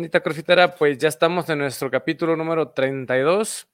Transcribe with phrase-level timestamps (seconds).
[0.00, 3.68] Ok, bonita crossfitera, pues ya estamos en nuestro capítulo número 32.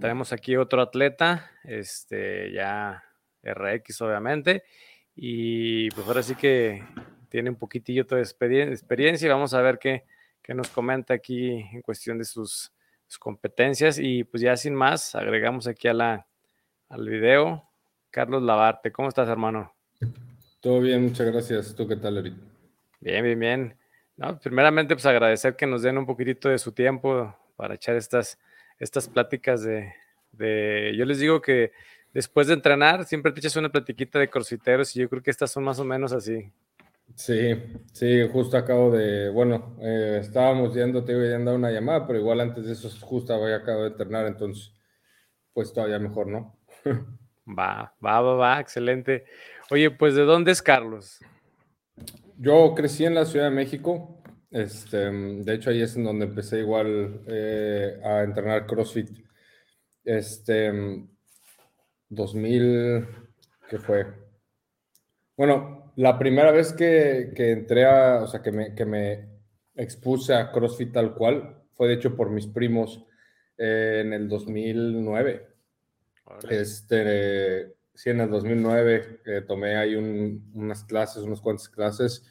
[0.00, 3.04] Tenemos aquí otro atleta, este, ya
[3.42, 4.62] RX obviamente,
[5.14, 6.82] y pues ahora sí que
[7.28, 10.04] tiene un poquitillo de experiencia y vamos a ver qué,
[10.40, 12.72] qué nos comenta aquí en cuestión de sus,
[13.18, 16.26] competencias y pues ya sin más, agregamos aquí a la,
[16.88, 17.68] al video
[18.08, 18.90] Carlos Lavarte.
[18.90, 19.74] ¿Cómo estás, hermano?
[20.60, 21.74] Todo bien, muchas gracias.
[21.74, 22.34] ¿Tú qué tal, Eric?
[23.00, 23.77] Bien, bien, bien.
[24.18, 28.36] No, primeramente, pues agradecer que nos den un poquitito de su tiempo para echar estas,
[28.80, 29.94] estas pláticas de,
[30.32, 31.70] de, yo les digo que
[32.12, 35.52] después de entrenar siempre te echas una platiquita de crossfiteros y yo creo que estas
[35.52, 36.50] son más o menos así.
[37.14, 37.54] Sí,
[37.92, 42.18] sí, justo acabo de, bueno, eh, estábamos yendo, te iba a dar una llamada, pero
[42.18, 44.74] igual antes de eso justo había acabo de entrenar, entonces,
[45.52, 46.58] pues todavía mejor, ¿no?
[47.46, 49.26] va, va, va, va, excelente.
[49.70, 51.20] Oye, pues ¿de dónde es Carlos?
[52.40, 54.22] Yo crecí en la Ciudad de México.
[54.50, 59.10] Este, de hecho, ahí es en donde empecé igual eh, a entrenar CrossFit.
[60.04, 60.72] Este,
[62.08, 63.06] 2000,
[63.68, 64.06] ¿qué fue?
[65.36, 69.28] Bueno, la primera vez que, que entré a, o sea, que me, que me
[69.74, 73.04] expuse a CrossFit tal cual, fue de hecho por mis primos
[73.56, 75.46] eh, en el 2009.
[76.48, 82.24] Este, sí, en el 2009 eh, tomé ahí unas clases, unas cuantas clases,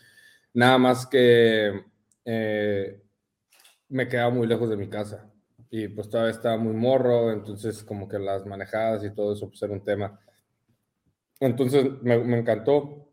[0.53, 1.83] nada más que
[2.23, 3.03] eh,
[3.89, 5.29] me quedaba muy lejos de mi casa
[5.69, 9.61] y pues todavía estaba muy morro, entonces como que las manejadas y todo eso pues
[9.61, 10.17] era un tema.
[11.41, 13.11] Entonces me, encantó,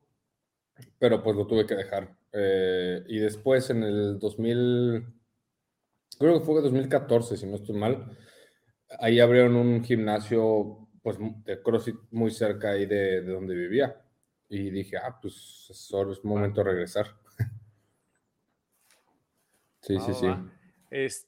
[1.00, 2.16] pero pues lo tuve que dejar.
[2.32, 5.04] Eh, y después en el 2000,
[6.20, 8.16] creo que fue 2014, si no estoy mal,
[9.00, 13.94] ahí abrieron un gimnasio pues de CrossFit muy cerca ahí de, donde vivía.
[14.48, 17.08] Y dije, ah, pues solo es momento de regresar.
[19.82, 21.18] sí, sí, sí.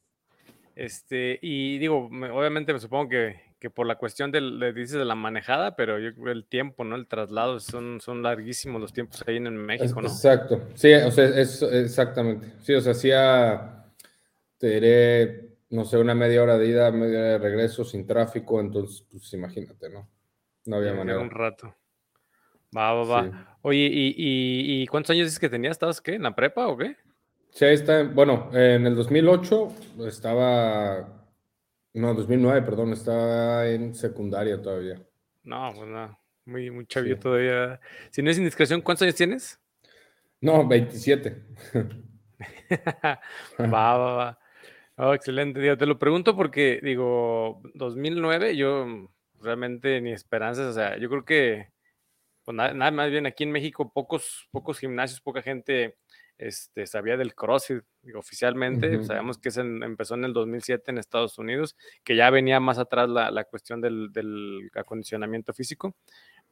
[0.74, 5.04] este, y digo, obviamente me supongo que, que por la cuestión del, le dices de
[5.04, 6.96] la manejada, pero yo creo el tiempo, ¿no?
[6.96, 10.08] El traslado, son, son larguísimos los tiempos ahí en México, ¿no?
[10.08, 12.46] Exacto, sí, o sea, es exactamente.
[12.62, 13.84] Sí, o sea, hacía,
[14.56, 18.60] te diré, no sé, una media hora de ida, media hora de regreso sin tráfico,
[18.60, 20.08] entonces, pues imagínate, ¿no?
[20.64, 21.20] No había manera.
[21.20, 21.76] Un rato.
[22.74, 23.58] Va, va, va.
[23.60, 25.72] Oye, ¿y, y, cuántos años dices que tenías?
[25.72, 26.14] ¿Estabas qué?
[26.14, 26.96] ¿En la prepa o qué?
[27.50, 28.04] Sí, ahí está.
[28.04, 29.72] Bueno, en el 2008
[30.06, 31.26] estaba.
[31.92, 34.98] No, 2009, perdón, estaba en secundaria todavía.
[35.44, 36.18] No, pues nada.
[36.46, 37.78] Muy, muy chavio todavía.
[38.10, 39.60] Si no es indiscreción, ¿cuántos años tienes?
[40.40, 41.44] No, 27.
[43.60, 44.45] va, va, va.
[44.98, 45.76] Oh, excelente.
[45.76, 48.86] te lo pregunto porque, digo, 2009, yo
[49.40, 51.68] realmente ni esperanzas, o sea, yo creo que,
[52.44, 55.98] pues nada, más bien aquí en México, pocos, pocos gimnasios, poca gente
[56.38, 59.04] este, sabía del CrossFit, digo, oficialmente.
[59.04, 63.44] Sabemos que empezó en el 2007 en Estados Unidos, que ya venía más atrás la,
[63.44, 65.94] cuestión del, acondicionamiento físico,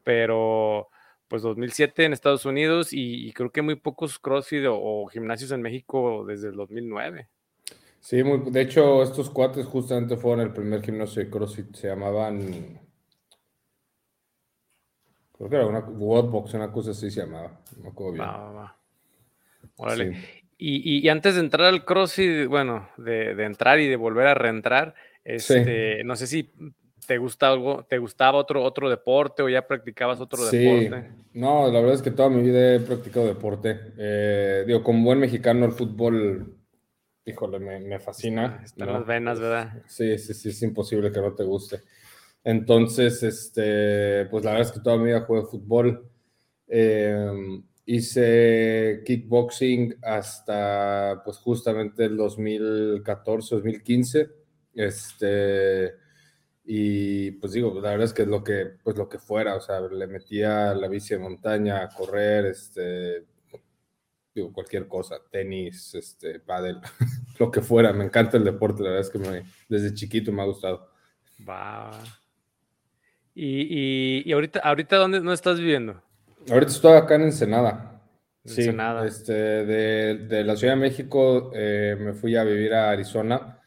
[0.02, 0.90] pero
[1.28, 5.62] pues 2007 en Estados Unidos y, creo que muy pocos CrossFit o, o, gimnasios en
[5.62, 7.28] México desde el 2009.
[8.04, 11.74] Sí, de hecho, estos cuates justamente fueron el primer gimnasio de CrossFit.
[11.74, 12.78] Se llamaban.
[15.32, 17.62] Creo que era una Worldbox, una cosa así se llamaba.
[17.78, 18.28] No me bien.
[19.76, 20.18] Órale.
[20.58, 24.94] Y, antes de entrar al CrossFit, bueno, de, entrar y de volver a reentrar,
[25.24, 26.52] este, no sé si
[27.06, 31.08] te gusta algo, te gustaba otro, otro deporte o ya practicabas otro deporte.
[31.32, 33.80] No, la verdad es que toda mi vida he practicado deporte.
[33.96, 36.63] Eh, digo, como buen mexicano, el fútbol
[37.24, 38.60] híjole, me, fascina.
[38.64, 39.82] Están las venas, ¿verdad?
[39.86, 41.82] Sí, sí, sí, es imposible que no te guste.
[42.42, 46.10] Entonces, este, pues la verdad es que toda mi vida jugué fútbol.
[46.66, 54.30] Em, hice kickboxing hasta, pues justamente el 2014, 2015.
[54.74, 55.94] Este,
[56.64, 59.60] y pues digo, la verdad es que es lo que, pues lo que fuera, o
[59.60, 63.24] sea, le metía la bici de montaña, a correr, este,
[64.34, 66.80] digo, cualquier cosa, tenis, este, pádel,
[67.38, 67.92] lo que fuera.
[67.92, 70.88] Me encanta el deporte, la verdad es que me, desde chiquito me ha gustado.
[71.48, 71.90] Va.
[73.34, 76.02] ¿Y, y, ahorita, ahorita dónde no estás viviendo?
[76.50, 78.00] Ahorita estoy acá en Ensenada.
[78.44, 79.06] Sí, Ensenada.
[79.06, 83.60] Este, de, de, la Ciudad de México eh, me fui a vivir a Arizona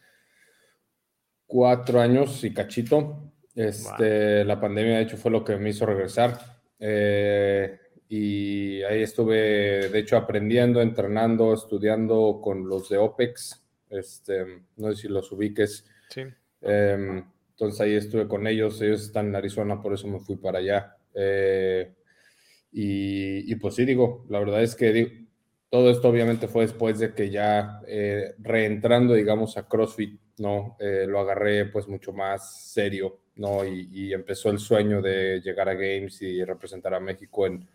[1.47, 3.33] cuatro años y cachito.
[3.55, 6.37] Este, La pandemia, de hecho, fue lo que me hizo regresar.
[6.79, 7.79] Eh,
[8.09, 15.01] y ahí estuve, de hecho, aprendiendo, entrenando, estudiando con los de OPEX, este, no sé
[15.01, 15.85] si los ubiques.
[16.09, 16.21] Sí.
[16.61, 20.59] Em, entonces ahí estuve con ellos, ellos están en Arizona, por eso me fui para
[20.59, 20.95] allá.
[21.13, 21.93] Eh,
[22.71, 25.25] y, pues sí, digo, la verdad es que
[25.69, 30.77] todo esto obviamente fue después de que ya eh, reentrando, digamos, a CrossFit, ¿no?
[30.79, 33.65] Eh, lo agarré pues mucho más serio, ¿no?
[33.65, 37.67] Y, empezó el sueño de llegar a Games y representar a México en,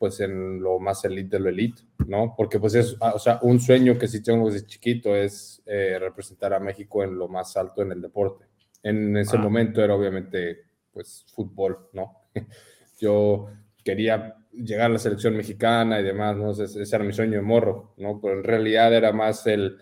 [0.00, 2.34] pues en lo más elite de lo elite, ¿no?
[2.34, 5.98] Porque pues es, ah, o sea, un sueño que sí tengo desde chiquito es eh,
[6.00, 8.46] representar a México en lo más alto en el deporte.
[8.82, 9.40] En ese ah.
[9.40, 12.30] momento era obviamente pues fútbol, ¿no?
[12.98, 13.48] Yo
[13.84, 16.50] quería llegar a la selección mexicana y demás, ¿no?
[16.52, 18.22] Ese, era mi sueño de morro, ¿no?
[18.22, 19.76] Pero en realidad era más el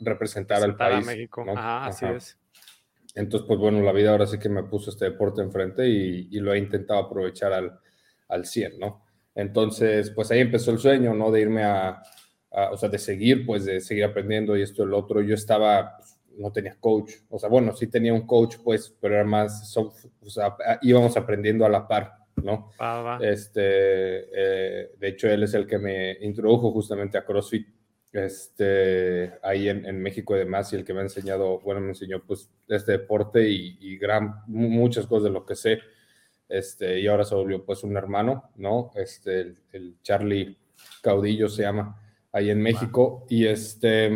[0.00, 1.06] representar, al país.
[1.06, 1.44] A México.
[1.48, 2.40] Ajá, así es.
[3.14, 6.40] Entonces, pues bueno, la vida ahora sí que me puso este deporte enfrente y, y
[6.40, 7.78] lo he intentado aprovechar al,
[8.26, 9.01] al 100, ¿no?
[9.34, 11.30] Entonces, pues ahí empezó el sueño, ¿no?
[11.30, 12.02] De irme a,
[12.70, 15.22] o sea, de seguir, pues de seguir aprendiendo y esto y el otro.
[15.22, 19.14] Yo estaba, pues, no tenía coach, o sea, bueno, sí tenía un coach, pues, pero
[19.14, 19.92] era más, o
[20.28, 22.70] sea, íbamos aprendiendo a la par, ¿no?
[23.20, 27.68] Este, eh, de hecho, él es el que me introdujo justamente a CrossFit,
[28.12, 32.22] este, ahí en, México y demás, y el que me ha enseñado, bueno, me enseñó
[32.26, 35.78] pues este deporte y, gran, muchas cosas de lo que sé,
[36.52, 38.90] este, y ahora se volvió pues un hermano, ¿no?
[38.94, 40.58] Este, el, Charlie
[41.00, 41.98] Caudillo se llama,
[42.30, 44.10] ahí en México, y este,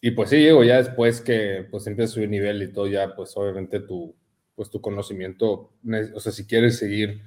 [0.00, 3.14] y pues sí, digo, ya después que pues empieza a subir nivel y todo, ya
[3.14, 4.14] pues obviamente tu,
[4.54, 5.72] pues tu conocimiento,
[6.14, 7.22] o sea, si quieres seguir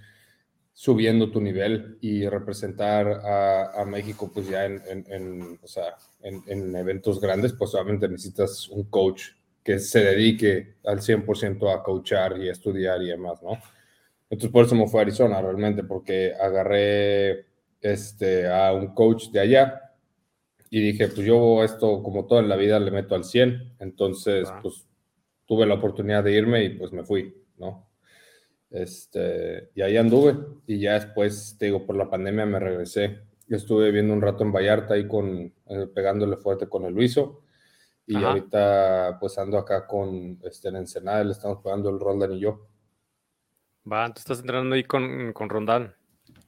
[0.73, 7.21] subiendo tu nivel y representar a, México, pues ya en, en, o sea, en, eventos
[7.21, 9.29] grandes, pues obviamente necesitas un coach
[9.63, 13.57] que se dedique al 100% a coachar y a estudiar y demás, ¿no?
[14.29, 17.45] Entonces por eso me fue a Arizona realmente, porque agarré
[17.79, 19.91] este, a un coach de allá
[20.69, 24.49] y dije, pues yo esto como todo en la vida le meto al 100, entonces
[24.61, 24.87] pues
[25.45, 27.87] tuve la oportunidad de irme y pues me fui, ¿no?
[28.71, 30.35] Este, y ahí anduve
[30.65, 33.19] y ya después, te digo, por la pandemia me regresé.
[33.47, 37.42] Estuve viviendo un rato en Vallarta ahí con, eh, pegándole fuerte con el Luiso
[38.05, 42.39] y ahorita pues ando acá con este, en Ensenada, le estamos pegando el Rondan y
[42.39, 42.67] yo.
[43.91, 45.93] Va, tú estás entrenando ahí con, con Rondan.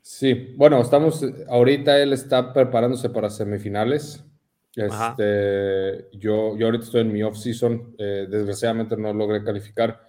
[0.02, 4.24] Sí, bueno, estamos, ahorita él está preparándose para semifinales
[4.76, 10.06] este, yo, yo ahorita estoy en mi off-season, eh, desgraciadamente no logré calificar,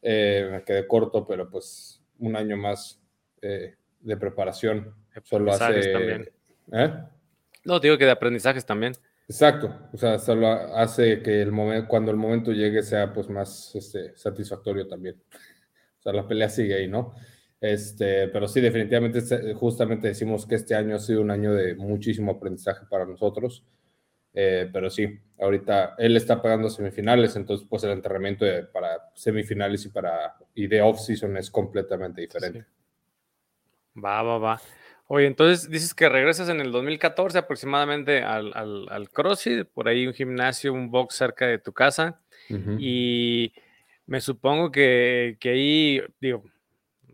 [0.00, 3.02] eh, me quedé corto, pero pues un año más
[3.42, 4.94] eh, de preparación.
[5.24, 5.92] Solo hace...
[5.92, 6.30] También.
[7.64, 8.94] No, digo que de aprendizajes también.
[9.26, 13.74] Exacto, o sea, solo hace que el momento, cuando el momento llegue sea pues más
[13.74, 15.22] este, satisfactorio también.
[15.98, 17.14] O sea, la pelea sigue ahí, ¿no?
[17.58, 22.32] Este, pero sí, definitivamente, justamente decimos que este año ha sido un año de muchísimo
[22.32, 23.64] aprendizaje para nosotros.
[24.34, 29.90] Eh, pero sí, ahorita él está pagando semifinales, entonces pues el entrenamiento para semifinales y
[29.90, 32.66] para y de off-season es completamente diferente.
[33.96, 34.60] Va, va, va.
[35.06, 40.14] Oye, entonces dices que regresas en el 2014 aproximadamente al, al, CrossFit, por ahí un
[40.14, 42.20] gimnasio, un box cerca de tu casa,
[42.78, 43.52] y
[44.06, 46.44] me supongo que, que, ahí, digo,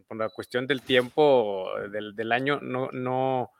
[0.08, 3.50] por la cuestión del tiempo del, del año, no, no,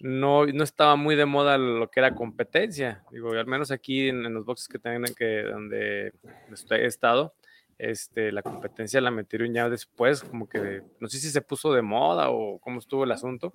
[0.00, 3.02] no, no estaba muy de moda lo que era competencia.
[3.10, 6.12] Digo, al menos aquí en, los boxes que tengan que donde
[6.70, 7.34] he estado,
[7.78, 11.82] este, la competencia la metieron ya después, como que no sé si se puso de
[11.82, 13.52] moda o cómo estuvo el asunto,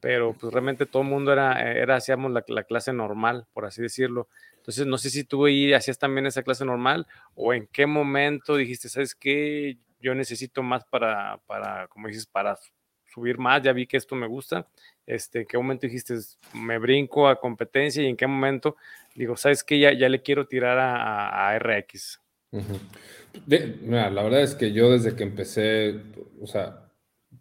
[0.00, 4.28] pero pues realmente todo el mundo era, era hacíamos la, clase normal, por así decirlo.
[4.56, 8.56] Entonces, no sé si tú ahí hacías también esa clase normal o en qué momento
[8.56, 9.78] dijiste, ¿sabes qué?
[10.00, 12.56] Yo necesito más para, para como dices, para
[13.12, 14.66] subir más, ya vi que esto me gusta.
[15.06, 16.14] Este, ¿En qué momento dijiste,
[16.54, 18.76] me brinco a competencia y en qué momento
[19.14, 22.20] digo, sabes que ya, ya le quiero tirar a, RX?
[23.46, 26.00] La verdad es que yo desde que empecé,
[26.40, 26.90] o sea,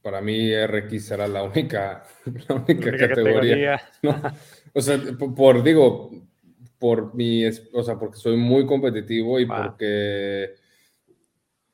[0.01, 2.03] para mí RX era la única,
[2.47, 3.81] la única, categoría.
[4.73, 4.99] O sea,
[5.35, 6.11] por, digo,
[6.79, 10.55] por mi, o sea, porque soy muy competitivo y porque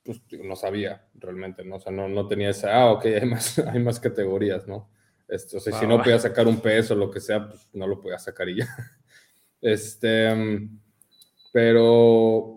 [0.04, 1.76] pues, no sabía realmente, ¿no?
[1.76, 4.90] O sea, no, no tenía esa, ah, ok, hay más, hay más categorías, ¿no?
[5.28, 7.86] Esto, o sea, si no podía sacar un peso o lo que sea, pues no
[7.86, 8.68] lo podía sacar y ya.
[9.60, 10.30] Este,
[11.52, 12.57] pero,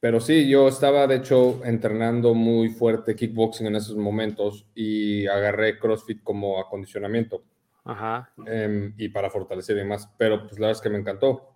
[0.00, 5.78] pero sí, yo estaba de hecho entrenando muy fuerte kickboxing en esos momentos y agarré
[5.78, 7.44] CrossFit como acondicionamiento.
[7.84, 8.32] Ajá.
[8.46, 11.54] Em, y para fortalecer y demás, pero pues la verdad es que me encantó.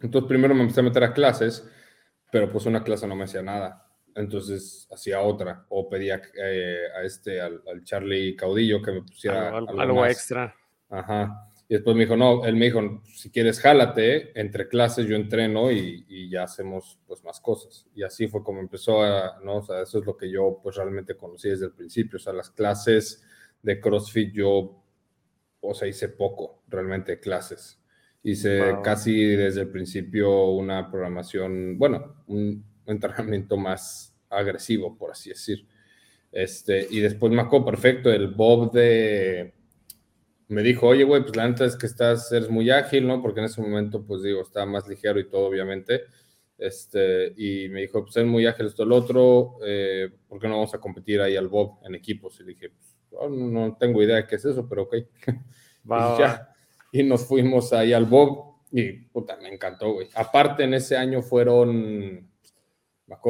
[0.00, 1.68] Entonces primero me empecé a meter a clases,
[2.30, 7.02] pero pues una clase no me hacía nada entonces hacía otra o pedía eh, a
[7.02, 10.54] este, al, Charlie Caudillo que me pusiera algo, extra.
[10.88, 11.48] Ajá.
[11.72, 15.72] Y después me dijo, no, él me dijo, si quieres, jálate, entre clases yo entreno
[15.72, 17.86] y, y, ya hacemos pues más cosas.
[17.94, 19.56] Y así fue como empezó a, ¿no?
[19.56, 22.18] O sea, eso es lo que yo pues realmente conocí desde el principio.
[22.18, 23.24] O sea, las clases
[23.62, 24.82] de CrossFit yo
[25.62, 27.80] o sea, hice poco realmente clases.
[28.22, 35.66] Hice casi desde el principio una programación, bueno, un entrenamiento más agresivo, por así decir.
[36.30, 39.54] Este, y después me acuerdo perfecto, el Bob de...
[40.52, 43.22] Me dijo, oye, güey, pues la neta es que estás, eres muy ágil, ¿no?
[43.22, 46.02] Porque en ese momento, pues digo, estaba más ligero y todo, obviamente.
[46.58, 50.54] Este, y me dijo, pues eres muy ágil esto, el otro, eh, ¿por qué no
[50.54, 52.38] vamos a competir ahí al Bob en equipos?
[52.40, 54.94] Y dije, pues, oh, no, tengo idea de qué es eso, pero ok.
[55.84, 56.48] y ya.
[56.92, 60.08] Y nos fuimos ahí al Bob y puta, me encantó, güey.
[60.14, 62.30] Aparte, en ese año fueron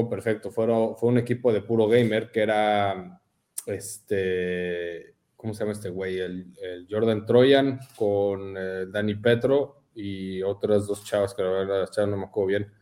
[0.08, 0.50] perfecto.
[0.50, 3.20] Fueron, fue un equipo de puro gamer que era,
[3.66, 5.11] este,
[5.42, 6.20] ¿cómo se llama este güey?
[6.20, 12.16] El, Jordan Troyan con eh, Danny Petro y otras dos chavas que la verdad no
[12.16, 12.72] me acuerdo bien.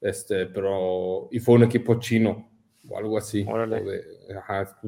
[0.00, 2.50] Este, pero, y fue un equipo chino
[2.88, 3.46] o algo así.
[4.36, 4.80] ajá,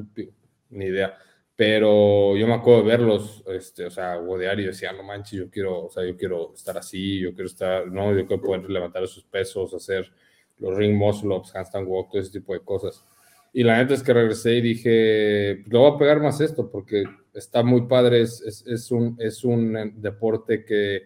[0.69, 1.17] ni idea.
[1.55, 5.49] Pero yo me acuerdo de verlos, este, o sea, godear y decía, no manches, yo
[5.49, 9.03] quiero, o sea, yo quiero estar así, yo quiero estar, no, yo quiero poder levantar
[9.03, 10.11] esos pesos, hacer
[10.57, 13.05] los ring muscle ups, handstand walk, todo ese tipo de cosas.
[13.57, 16.69] Y la neta es que regresé y dije, pues, le voy a pegar más esto
[16.69, 21.03] porque está muy padre, es, es, un, es un deporte que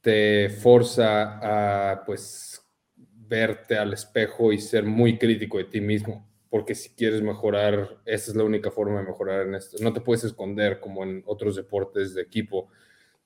[0.00, 2.60] te forza a, pues,
[2.96, 8.32] verte al espejo y ser muy crítico de ti mismo, porque si quieres mejorar, esa
[8.32, 9.76] es la única forma de mejorar en esto.
[9.80, 12.68] No te puedes esconder como en otros deportes de equipo,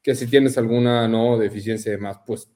[0.02, 2.52] que si tienes alguna no deficiencia de más, pues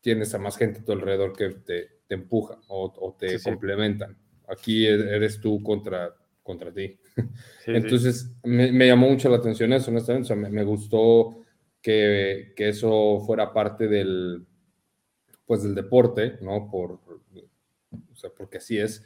[0.00, 4.16] tienes a más gente a tu alrededor que te, te empuja o, te complementan.
[4.48, 6.98] Aquí e-, eres tú contra, contra ti.
[7.66, 10.24] Entonces, me, me, llamó mucho la atención eso, honestamente.
[10.24, 11.42] O sea, me, gustó
[11.80, 14.46] que, que, eso fuera parte del,
[15.44, 16.68] pues, del deporte, ¿no?
[16.70, 19.04] Por, o sea, porque así es.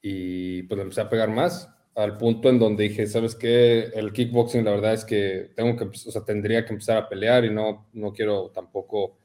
[0.00, 3.90] Y pues empecé a pegar más al punto en donde dije, ¿sabes qué?
[3.94, 7.44] El kickboxing, la verdad es que tengo que, o sea, tendría que empezar a pelear
[7.46, 9.18] y no, no quiero tampoco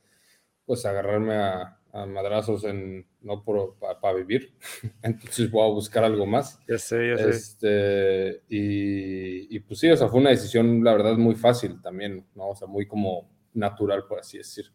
[0.65, 4.53] pues agarrarme a, madrazos en no para vivir.
[5.01, 6.59] Entonces voy a buscar algo más.
[6.67, 7.29] Ya sé, ya sé.
[7.29, 12.25] Este, y, y, pues sí, o sea, fue una decisión, la verdad, muy fácil también,
[12.35, 12.49] ¿no?
[12.49, 14.65] O sea, muy como natural, por así decir.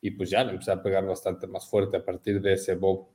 [0.00, 3.08] Y pues ya le empecé a pegar bastante más fuerte a partir de ese bob.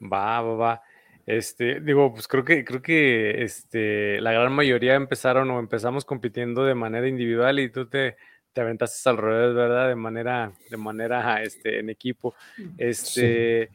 [0.00, 0.82] Va, va, va.
[1.26, 6.64] Este, digo, pues creo que, creo que este, la gran mayoría empezaron o empezamos compitiendo
[6.64, 8.16] de manera individual y tú te,
[8.54, 9.88] te aventaste al revés, ¿verdad?
[9.88, 12.34] De manera, de manera, este, en equipo.
[12.78, 13.68] Este,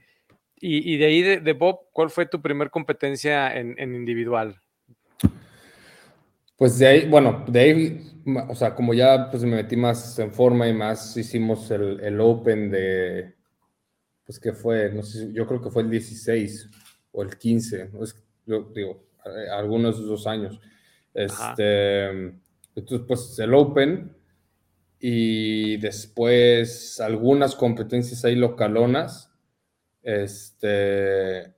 [0.60, 4.60] y, y, de ahí de, Bob, ¿cuál fue tu primer competencia en, en, individual?
[6.58, 10.32] Pues de ahí, bueno, de ahí, o sea, como ya pues me metí más en
[10.32, 13.36] forma y más hicimos el, el Open de,
[14.26, 16.70] pues que fue, no sé, yo creo que fue el 16
[17.12, 18.04] o el 15, ¿no?
[18.04, 19.04] es, yo digo,
[19.54, 20.60] algunos de esos años.
[21.14, 22.10] Este,
[22.76, 24.19] entonces, pues el Open,
[25.00, 29.32] y después algunas competencias ahí localonas.
[30.04, 31.54] Este,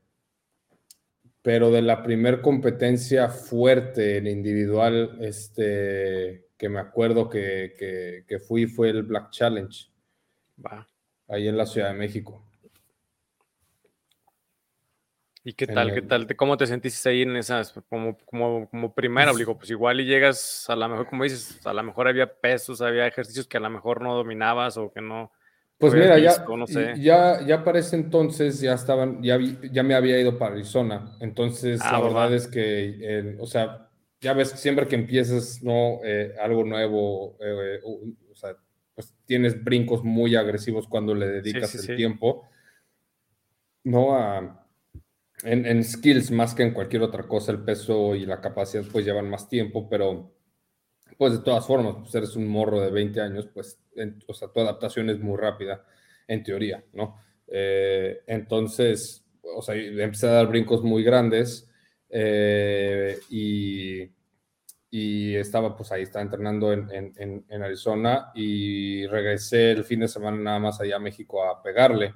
[1.42, 8.68] pero de la primer competencia fuerte en individual, este, que me acuerdo que, que, fui
[8.68, 9.88] fue el Black Challenge.
[11.28, 12.46] Ahí en la Ciudad de México.
[15.44, 15.94] ¿Y qué tal?
[15.94, 16.28] ¿Qué tal?
[16.36, 19.34] ¿Cómo te sentiste ahí en esas, como, como, como primera?
[19.34, 22.82] Digo, pues igual y llegas, a lo mejor, como dices, a lo mejor había pesos,
[22.82, 25.32] había ejercicios que a lo mejor no dominabas o que no.
[25.80, 26.46] Pues mira, ya,
[26.96, 29.40] ya, ya para ese entonces ya estaban, ya,
[29.72, 31.18] ya me había ido para Arizona.
[31.20, 36.02] Entonces, ah, la verdad es que, o sea, ya ves siempre que empiezas ¿no?
[36.04, 38.56] Eh, algo nuevo, eh, o sea,
[38.94, 42.48] pues tienes brincos muy agresivos cuando le dedicas el tiempo,
[43.84, 44.16] ¿no?
[44.16, 44.61] A,
[45.44, 49.30] en, skills más que en cualquier otra cosa, el peso y la capacidad pues llevan
[49.30, 50.32] más tiempo, pero
[51.18, 53.80] pues de todas formas, pues eres un morro de 20 años, pues,
[54.28, 55.86] o sea, tu adaptación es muy rápida,
[56.28, 57.18] en teoría, ¿no?
[57.48, 61.70] Eh, entonces, o sea, empecé a dar brincos muy grandes
[62.10, 64.10] eh, y,
[64.90, 70.08] y, estaba pues ahí, estaba entrenando en, en, en Arizona y regresé el fin de
[70.08, 72.14] semana nada más allá a México a pegarle.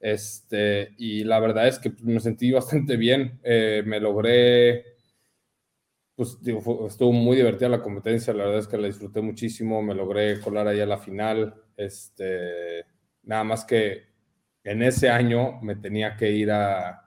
[0.00, 3.40] Este, y la verdad es que me sentí bastante bien.
[3.42, 4.84] Eh, me logré,
[6.14, 6.38] pues
[6.86, 10.68] estuvo muy divertida la competencia, la verdad es que la disfruté muchísimo, me logré colar
[10.68, 11.54] ahí a la final.
[11.76, 12.84] Este,
[13.22, 14.08] nada más que
[14.64, 17.04] en ese año me tenía que ir a,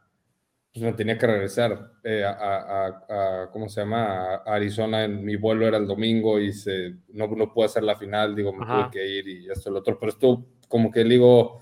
[0.73, 4.35] pues me tenía que regresar eh, a, ¿cómo se llama?
[4.35, 5.03] A Arizona.
[5.03, 8.53] En, mi vuelo era el domingo y se, no, no pude hacer la final, digo,
[8.53, 11.61] me tuve que ir y esto, lo otro, pero estuvo como que digo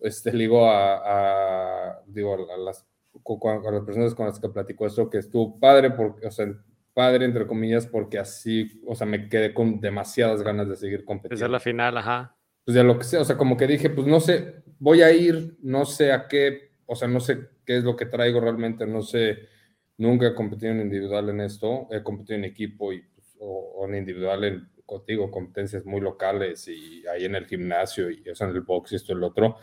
[0.00, 5.18] este, digo a, digo, a las, a las personas con las que platico esto, que
[5.18, 6.46] estuvo padre, porque, o sea,
[6.94, 11.36] padre, entre comillas, porque así, o sea, me quedé con demasiadas ganas de seguir compitiendo.
[11.36, 12.36] Esa es la final, ajá.
[12.64, 15.12] Pues de lo que sea, o sea, como que dije, pues no sé, voy a
[15.12, 18.86] ir, no sé a qué, o sea, no sé qué es lo que traigo realmente,
[18.86, 19.48] no sé,
[19.96, 23.94] nunca he competido en individual en esto, he competido en equipo y, pues, o, en
[23.94, 28.56] individual en, contigo, competencias muy locales y ahí en el gimnasio y, o sea, en
[28.56, 29.56] el box y esto y el otro,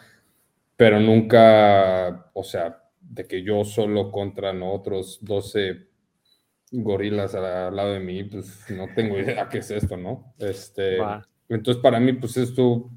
[0.77, 4.71] pero nunca, o sea, de que yo solo contra ¿no?
[4.71, 5.87] otros 12
[6.71, 10.35] gorilas al, lado de mí, pues no tengo idea qué es esto, ¿no?
[10.37, 10.99] Este,
[11.49, 12.91] entonces para mí, pues estuvo,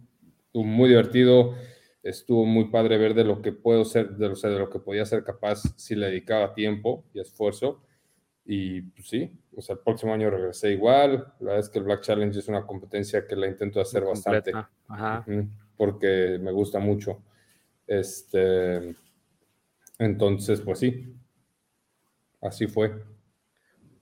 [0.44, 1.54] estuvo, muy divertido,
[2.02, 5.24] estuvo muy padre ver de lo que puedo ser, de, de lo que podía ser
[5.24, 7.82] capaz si le dedicaba tiempo y esfuerzo.
[8.44, 11.32] Y pues sí, o sea, el próximo año regresé igual.
[11.38, 14.52] La verdad es que el Black Challenge es una competencia que la intento hacer bastante.
[15.76, 17.22] porque me gusta mucho.
[17.90, 18.94] Este,
[19.98, 21.12] entonces, pues sí,
[22.40, 22.90] así fue.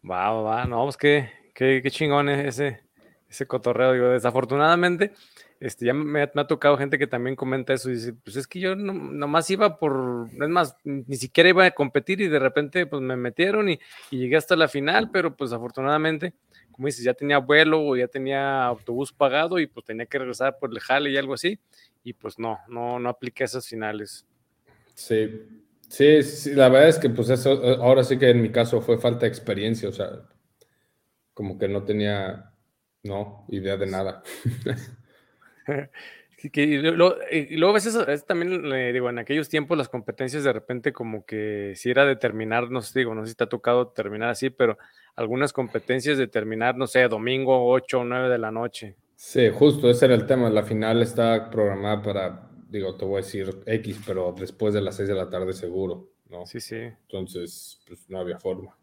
[0.09, 0.65] Va, va, va.
[0.67, 2.83] No, pues qué, qué, qué chingón ese,
[3.31, 3.95] ese cotorreo.
[3.95, 5.15] Digo, desafortunadamente,
[5.59, 8.61] este, ya me, ha tocado gente que también comenta eso y dice, pues es que
[8.61, 12.85] yo no, nomás iba por, es más, ni siquiera iba a competir y de repente
[12.85, 13.81] pues me metieron y,
[14.11, 16.35] y llegué hasta la final, pero pues afortunadamente,
[16.73, 20.59] como dices, ya tenía vuelo o ya tenía autobús pagado y pues tenía que regresar
[20.59, 21.59] por el jale y algo así
[22.09, 24.27] y pues no, no, no apliqué esas finales.
[24.95, 25.29] Sí,
[25.89, 28.81] sí, sí, la verdad es que pues eso, eh, ahora sí que en mi caso
[28.81, 30.23] fue falta de experiencia, o sea,
[31.35, 32.51] como que no tenía,
[33.03, 34.23] no, idea de nada.
[36.43, 37.17] y, luego,
[37.69, 41.91] a veces también, le digo, en aquellos tiempos las competencias de repente como que si
[41.91, 44.79] era determinar, no sé, digo, no sé si te ha tocado terminar así, pero
[45.15, 48.97] algunas competencias de terminar, no sé, domingo 8 o 9 de la noche.
[49.21, 50.49] Sí, justo, ese era el tema.
[50.49, 54.95] La final está programada para, digo, te voy a decir X, pero después de las
[54.95, 56.47] 6 de la tarde seguro, ¿no?
[56.47, 56.77] Sí, sí.
[56.77, 58.77] Entonces, pues no había forma.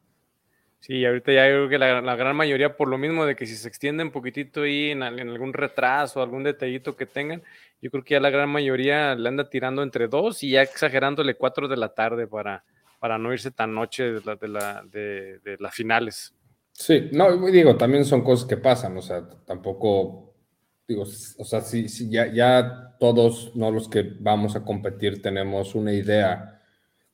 [0.81, 3.69] Sí, ahorita ya creo que la, gran mayoría, por lo mismo de que si se
[3.69, 7.41] extiende un poquitito ahí en, algún retraso, algún detallito que tengan,
[7.81, 11.35] yo creo que ya la gran mayoría le anda tirando entre dos y ya exagerándole
[11.35, 12.65] cuatro de la tarde para,
[12.99, 16.35] para no irse tan noche de, la, de, la, de, de las finales.
[16.77, 20.35] Sí, no, digo, también son cosas que pasan, o sea, tampoco,
[20.85, 26.61] digo, o sea, si, ya, todos, no los que vamos a competir, tenemos una idea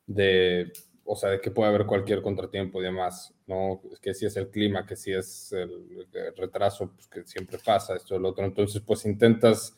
[0.08, 0.74] de,
[1.06, 3.82] o sea, de que puede haber cualquier contratiempo y demás, ¿no?
[4.02, 8.15] Que si es el clima, que si es el, retraso, pues que siempre pasa esto
[8.15, 9.78] y lo otro, entonces pues intentas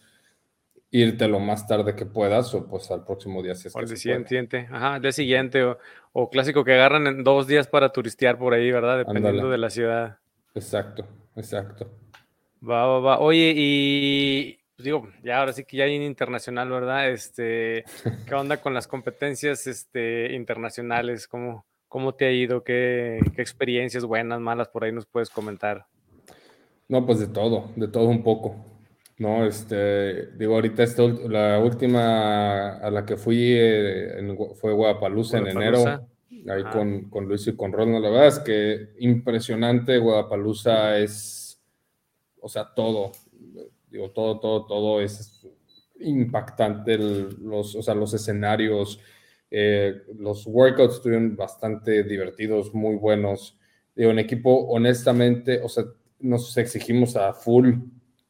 [0.93, 3.97] irte lo más tarde que puedas o pues al próximo día si es que el
[3.97, 5.75] siguiente, ajá, el día siguiente
[6.13, 8.99] o, clásico que agarran en dos días para turistear por ahí, ¿verdad?
[8.99, 10.19] Dependiendo de la ciudad.
[10.53, 11.89] Exacto, exacto.
[12.61, 13.19] Va, va, va.
[13.19, 17.09] Oye, y pues, digo, ya ahora sí que ya hay internacional, ¿verdad?
[17.09, 17.85] Este,
[18.27, 21.27] ¿qué onda con las competencias este, internacionales?
[21.27, 22.63] ¿Cómo, ¿Cómo te ha ido?
[22.63, 25.87] ¿Qué, ¿Qué experiencias buenas, malas por ahí nos puedes comentar?
[26.87, 28.72] No, pues de todo, de todo un poco.
[29.17, 30.83] No, este, digo, ahorita
[31.29, 36.07] la última a la que fui eh, fue Guadalajara en enero,
[36.49, 38.03] ahí con, con, Luis y con Ronald.
[38.03, 41.61] La verdad es que impresionante, Guadalajara es,
[42.41, 43.11] o sea, todo,
[43.89, 45.47] digo, todo, todo, todo es
[45.99, 48.99] impactante, los, o sea, los escenarios,
[49.51, 53.59] eh, los workouts estuvieron bastante divertidos, muy buenos.
[53.95, 55.85] Digo, en equipo, honestamente, o sea,
[56.19, 57.75] nos exigimos a full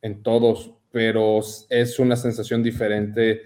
[0.04, 1.40] en todos, pero
[1.70, 3.42] es una sensación diferente.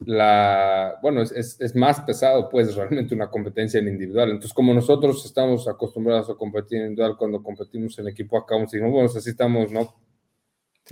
[0.00, 4.30] La, bueno, es, es, más pesado, pues, realmente una competencia en individual.
[4.30, 8.90] Entonces, como nosotros estamos acostumbrados a competir en individual, cuando competimos en equipo acá, decimos,
[8.90, 9.94] bueno, así estamos, ¿no?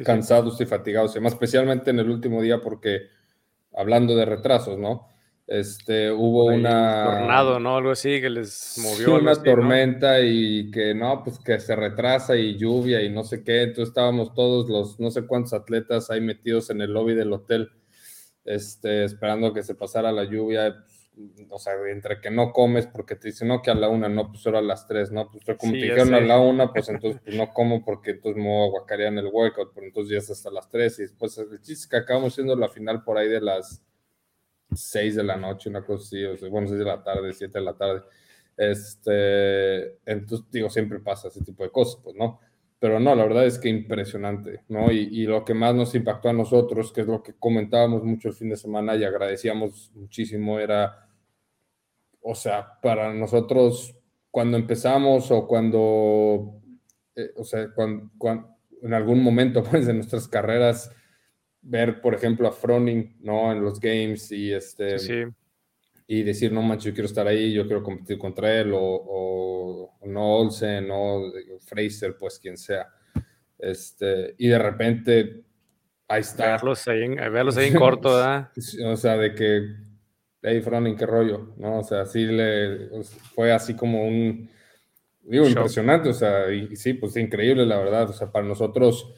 [0.05, 3.09] Cansados y fatigados, y más especialmente en el último día, porque
[3.73, 5.09] hablando de retrasos, ¿no?
[5.47, 7.05] Este, hubo una...
[7.05, 7.77] Tornado, ¿no?
[7.77, 9.17] Algo así que les movió.
[9.17, 13.63] una tormenta y que no, pues que se retrasa y lluvia y no sé qué.
[13.63, 17.71] Entonces estábamos todos los no sé cuántos atletas ahí metidos en el lobby del hotel,
[18.45, 20.83] este, esperando que se pasara la lluvia.
[21.51, 24.33] O sea, entre que no comes porque te dicen, no, que a la una, no,
[24.33, 25.31] pues ahora a las tres, ¿no?
[25.31, 28.49] Pues como te dijeron a la una, pues entonces pues, no como porque entonces me
[28.49, 31.61] voy a en el workout, pero entonces ya es hasta las tres y después el
[31.61, 33.85] chiste que acabamos siendo la final por ahí de las
[34.77, 37.59] 6 de la noche, una cosa así, o sea, bueno, 6 de la tarde, 7
[37.59, 38.03] de la tarde.
[38.57, 42.41] Este, entonces, digo, siempre pasa ese tipo de cosas, pues, ¿no?
[42.79, 44.93] Pero no, la verdad es que impresionante, ¿no?
[44.93, 48.35] Y, lo que más nos impactó a nosotros, que es lo que comentábamos mucho el
[48.35, 51.09] fin de semana y agradecíamos muchísimo, era,
[52.21, 53.97] o sea, para nosotros,
[54.31, 56.61] cuando empezamos o cuando,
[57.17, 58.11] eh, o sea, cuando,
[58.83, 60.91] en algún momento, pues, de nuestras carreras,
[61.65, 63.51] ver, por ejemplo, a Froning, ¿no?
[63.53, 64.97] En los games y este...
[66.07, 70.07] y decir, no manches, yo quiero estar ahí, yo quiero competir contra él, o, o,
[70.07, 72.89] no Olsen, no Fraser, pues quien sea.
[73.59, 75.45] Este, y de repente,
[76.07, 76.53] ahí está.
[76.53, 78.51] Verlos ahí en, verlos ahí en corto, ¿verdad?
[78.85, 79.63] o sea, de que,
[80.43, 81.79] hey, Fronin, qué rollo, ¿no?
[81.79, 82.91] O sea, sí le,
[83.35, 84.51] fue así como un,
[85.23, 89.11] digo, impresionante, o sea, y, sí, pues increíble, la verdad, o sea, para nosotros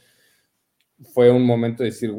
[1.13, 2.15] fue un momento de decir,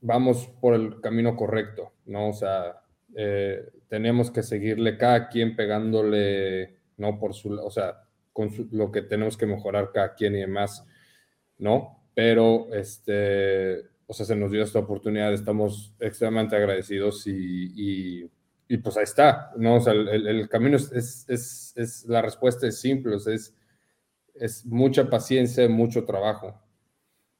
[0.00, 2.28] vamos por el camino correcto, ¿no?
[2.28, 2.82] O sea,
[3.16, 7.18] eh, tenemos que seguirle cada quien pegándole, ¿no?
[7.18, 10.86] Por su, o sea, con lo que tenemos que mejorar cada quien y demás,
[11.58, 12.04] ¿no?
[12.14, 18.30] Pero, este, o sea, se nos dio esta oportunidad, estamos extremadamente agradecidos y,
[18.68, 19.76] y, pues ahí está, ¿no?
[19.76, 23.54] O sea, el, camino es, es, es, la respuesta es simple, es,
[24.34, 26.60] es mucha paciencia, mucho trabajo,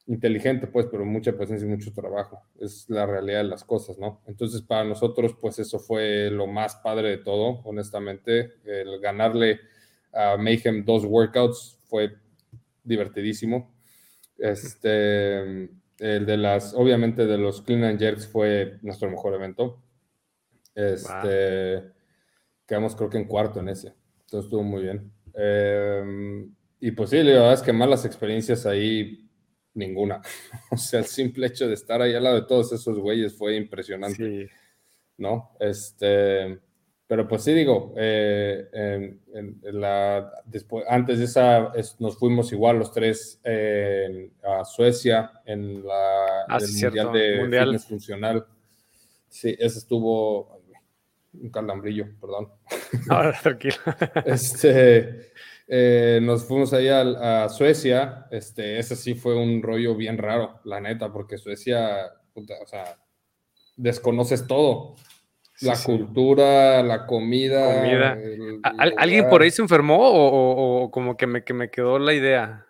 [0.09, 2.41] inteligente, pues, pero mucha paciencia y mucho trabajo.
[2.59, 4.21] Es la realidad de las cosas, ¿no?
[4.25, 8.55] Entonces, para nosotros, pues, eso fue lo más padre de todo, honestamente.
[8.65, 9.59] El ganarle
[10.11, 12.17] a Mayhem dos workouts fue
[12.83, 13.71] divertidísimo.
[14.35, 15.69] Este,
[15.99, 19.79] el de las, obviamente, de los Clean and Jerks fue nuestro mejor evento.
[20.73, 21.83] Este,
[22.65, 23.93] quedamos creo que en cuarto en ese.
[24.21, 25.11] Entonces estuvo muy bien.
[25.35, 29.28] Em, y pues sí, la verdad es que malas experiencias ahí
[29.73, 30.21] ninguna.
[30.71, 33.55] o sea, el simple hecho de estar ahí al lado de todos esos güeyes fue
[33.55, 34.49] impresionante.
[35.17, 35.51] ¿No?
[35.59, 36.59] Este,
[37.05, 42.93] pero pues sí digo, eh, en, la, después, antes de esa nos fuimos igual los
[42.93, 43.41] tres
[44.43, 47.79] a Suecia en la ah, mundial de mundial.
[47.79, 48.45] funcional.
[49.27, 50.59] Sí, ese estuvo
[51.33, 52.49] un calambrillo, perdón.
[53.09, 53.75] Ahora, tranquilo.
[54.25, 55.31] este,
[55.71, 60.81] eh, nos fuimos ahí a, Suecia, este, ese sí fue un rollo bien raro, la
[60.81, 62.97] neta, porque Suecia, o sea,
[63.77, 64.95] desconoces todo.
[65.61, 67.83] La cultura, la comida.
[68.97, 72.65] ¿Alguien por ahí se enfermó o, como que me, que me quedó la idea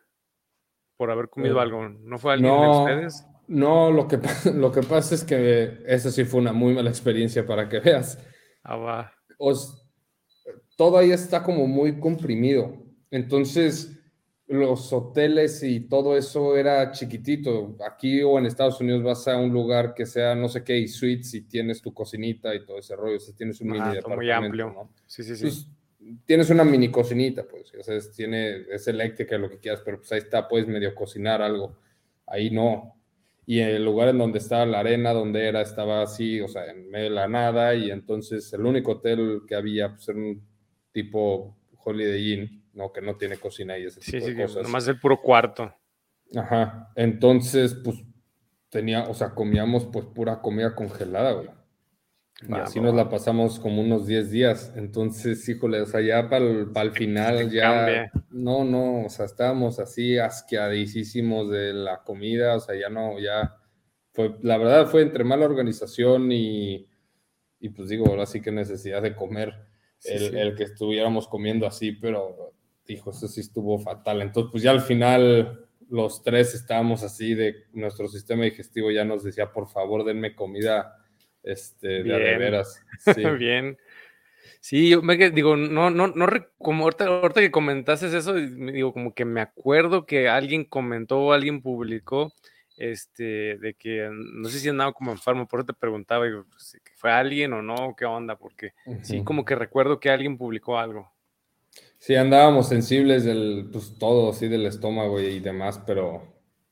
[0.98, 1.88] por haber comido eh, algo?
[1.88, 3.26] ¿No fue alguien de ustedes?
[3.48, 4.20] No, lo que,
[4.54, 8.18] lo que pasa es que esa sí fue una muy mala experiencia para que veas.
[8.64, 9.14] Ah, va.
[10.76, 12.89] todo ahí está como muy comprimido.
[13.12, 14.00] Entonces,
[14.50, 17.78] los hoteles y todo eso era chiquitito.
[17.88, 20.88] Aquí o en Estados Unidos vas a un lugar que sea no sé qué, y
[20.88, 23.18] suites y tienes tu cocinita y todo ese rollo.
[23.18, 24.16] O sea, tienes un mini departamento.
[24.16, 24.90] Muy amplio.
[25.06, 25.44] Sí, sí, sí.
[25.44, 25.68] Pues,
[26.26, 27.72] tienes una mini cocinita, pues.
[27.76, 30.96] O sea, es, tiene, es eléctrica, lo que quieras, pero pues ahí está, puedes medio
[30.96, 31.78] cocinar algo.
[32.26, 32.96] Ahí no.
[33.46, 36.90] Y el lugar en donde estaba la arena, donde era, estaba así, o sea, en
[36.90, 37.76] medio de la nada.
[37.76, 40.42] Y entonces el único hotel que había, pues era un
[40.92, 42.94] tipo Holiday Inn ¿no?
[42.94, 44.64] Que no tiene cocina y ese tipo de cosas.
[44.64, 45.72] Nomás el puro cuarto.
[46.36, 46.92] Ajá.
[46.96, 47.98] Entonces, pues,
[48.70, 51.50] tenía, o sea, comíamos pues pura comida congelada, güey.
[52.48, 54.74] Y así nos la pasamos como unos 10 días.
[54.78, 58.10] Entonces, híjole, o sea, ya para el, final, ya.
[58.30, 63.58] No, no, o sea, estábamos así asqueadísimos de la comida, o sea, ya no, ya.
[64.14, 66.88] Fue, la verdad fue entre mala organización y,
[67.60, 69.54] y pues digo, ahora sí que necesidad de comer
[70.06, 72.49] el, el, que estuviéramos comiendo así, pero
[72.94, 74.22] hijo, eso sí estuvo fatal.
[74.22, 79.24] Entonces, pues ya al final los tres estábamos así de nuestro sistema digestivo ya nos
[79.24, 80.96] decía, por favor, denme comida
[81.44, 82.84] este, de veras.
[83.16, 83.24] Sí.
[83.38, 83.78] Bien.
[84.62, 89.14] Sí, yo me digo, no, no, no, como ahorita, ahorita que comentaste eso, digo, como
[89.14, 92.34] que me acuerdo que alguien comentó o alguien publicó,
[92.76, 96.78] este, de que no sé si andaba como enfermo, por eso te preguntaba, digo, pues,
[96.96, 97.96] ¿fue alguien o no?
[97.98, 98.38] ¿Qué onda?
[98.38, 101.10] Porque sí, como que recuerdo que alguien publicó algo.
[102.00, 106.24] Sí, andábamos sensibles del, pues todo, así del estómago y, demás, pero,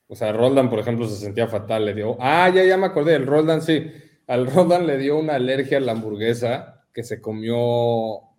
[0.07, 3.15] o sea, Roldan, por ejemplo, se sentía fatal, le dio, ah, ya, ya me acordé,
[3.15, 3.91] el Roldan, sí,
[4.25, 7.57] al Roldan le dio una alergia a la hamburguesa que se comió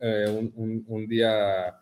[0.01, 1.79] eh, un, día,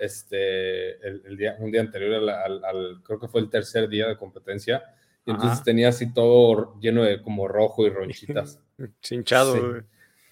[0.00, 4.82] este, el, día, un día anterior al, creo que fue el tercer día de competencia,
[5.24, 8.60] y entonces tenía así todo lleno de como rojo y ronchitas.
[9.08, 9.54] Hinchado.
[9.54, 9.86] Sí.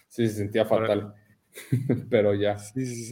[0.08, 1.14] sí, se sentía fatal.
[2.10, 2.56] pero ya.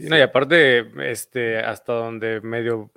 [0.03, 2.91] No, y aparte, este, hasta donde medio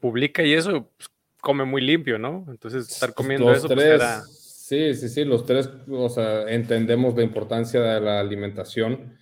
[0.00, 1.08] publica y eso, pues,
[1.40, 2.46] come muy limpio, ¿no?
[2.48, 7.14] Entonces, estar pues, comiendo eso, pues, tres, Sí, sí, sí, los tres, o sea, entendemos
[7.14, 9.18] la importancia de la alimentación,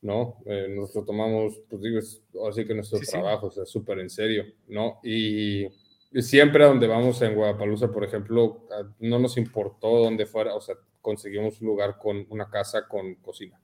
[0.00, 0.38] ¿no?
[0.46, 4.98] Eh, nosotros tomamos, pues digo, así que nuestro trabajo, o sea, súper en serio, ¿no?
[5.04, 8.66] Y, y siempre a donde vamos en Guadalajara, por ejemplo,
[9.00, 13.60] no nos importó dónde fuera, o sea, conseguimos un lugar con una casa con cocina.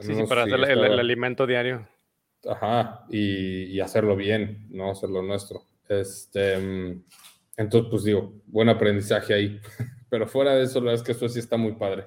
[0.00, 1.88] Sí, sí, para hacer el, alimento diario.
[2.48, 4.90] Ajá, y, hacerlo bien, ¿no?
[4.90, 5.62] Hacerlo nuestro.
[5.88, 6.54] Este,
[7.56, 9.60] entonces, pues digo, buen aprendizaje ahí.
[10.10, 12.06] Pero fuera de eso, la verdad es que eso sí está muy padre.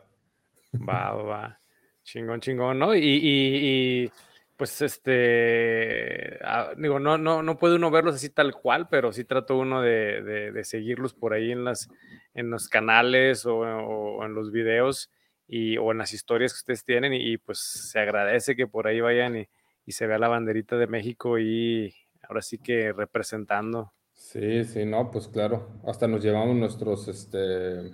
[0.75, 1.59] Va, va.
[2.03, 2.95] Chingón, chingón, ¿no?
[2.95, 4.11] Y,
[4.55, 9.23] pues este, ah, digo, no, no, no puede uno verlos así tal cual, pero sí
[9.23, 11.89] trato uno de, seguirlos por ahí en, las,
[12.33, 15.11] en los canales o, en los videos
[15.49, 19.01] y, o en las historias que ustedes tienen y, pues se agradece que por ahí
[19.01, 19.47] vayan y,
[19.85, 23.91] y se vea la banderita de México y ahora sí que representando.
[24.13, 27.91] Sí, sí, no, pues claro, hasta nos llevamos nuestros, este...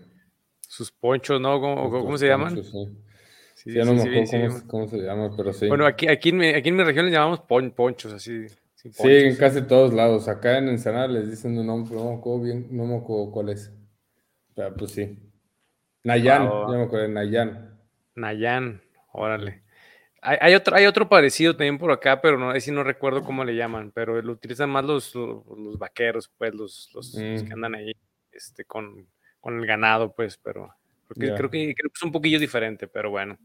[0.67, 1.61] Sus ponchos, ¿no?
[1.61, 2.61] ¿Cómo, se llaman?
[2.61, 5.67] Sí, sí, no me acuerdo cómo, se llama, pero sí.
[5.67, 8.47] Bueno, aquí, aquí, en, mi, aquí en mi región les llamamos ponchos, así.
[8.75, 10.27] Sí, en casi todos lados.
[10.27, 13.49] Acá en Ensenada les dicen un nombre, no me acuerdo bien, no me acuerdo cuál
[13.49, 13.71] es.
[14.53, 15.24] Pero pues sí.
[16.05, 17.79] Nayan, ya me acuerdo, Nayan.
[18.13, 19.63] Nayan, órale.
[20.21, 23.55] Hay, otro, hay otro parecido también por acá, pero no, si no recuerdo cómo le
[23.55, 27.53] llaman, pero lo utilizan más los, los, vaqueros, pues, los, los, que mm.
[27.53, 27.91] andan ahí
[28.31, 29.07] este, con,
[29.39, 30.73] con el ganado, pues, pero
[31.09, 33.37] creo, que, es un poquillo diferente, pero bueno.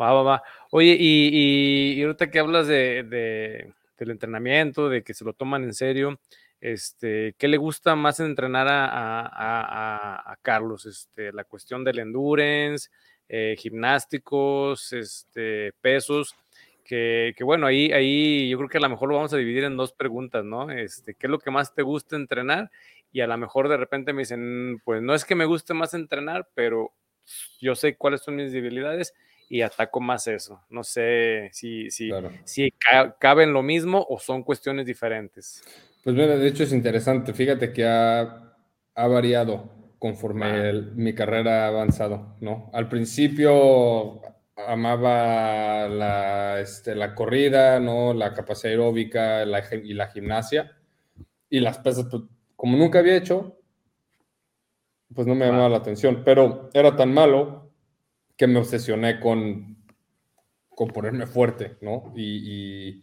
[0.00, 0.42] Va, va, va.
[0.70, 6.20] Oye, y, ahorita que hablas de, del entrenamiento, de que se lo toman en serio,
[6.72, 10.86] este, ¿qué le gusta más entrenar a, Carlos?
[10.86, 12.88] Este, la cuestión del endurance,
[13.28, 16.34] eh, gimnásticos, este, pesos.
[16.84, 19.64] Que, que, bueno, ahí, ahí yo creo que a lo mejor lo vamos a dividir
[19.64, 20.70] en dos preguntas, ¿no?
[20.70, 22.70] Este, ¿Qué es lo que más te gusta entrenar?
[23.16, 25.94] y a lo mejor de repente me dicen, pues no es que me guste más
[25.94, 26.92] entrenar, pero
[27.58, 29.14] yo sé cuáles son mis debilidades
[29.48, 30.62] y ataco más eso.
[30.68, 32.10] No sé si, si,
[32.44, 32.74] si
[33.18, 35.62] caben lo mismo o son cuestiones diferentes.
[36.06, 37.32] Pues mira, de hecho es interesante.
[37.34, 38.54] Fíjate que ha,
[38.94, 42.70] ha variado conforme mi carrera ha avanzado, ¿no?
[42.72, 44.20] Al principio
[44.54, 48.14] amaba la, este, la corrida, ¿no?
[48.14, 50.76] La capacidad aeróbica y la gimnasia.
[51.50, 52.22] Y las pesas, pues,
[52.54, 53.58] como nunca había hecho,
[55.12, 57.72] pues no me llamaba la atención, pero era tan malo
[58.36, 59.84] que me obsesioné con,
[60.68, 62.12] con ponerme fuerte, ¿no?
[62.14, 63.02] Y,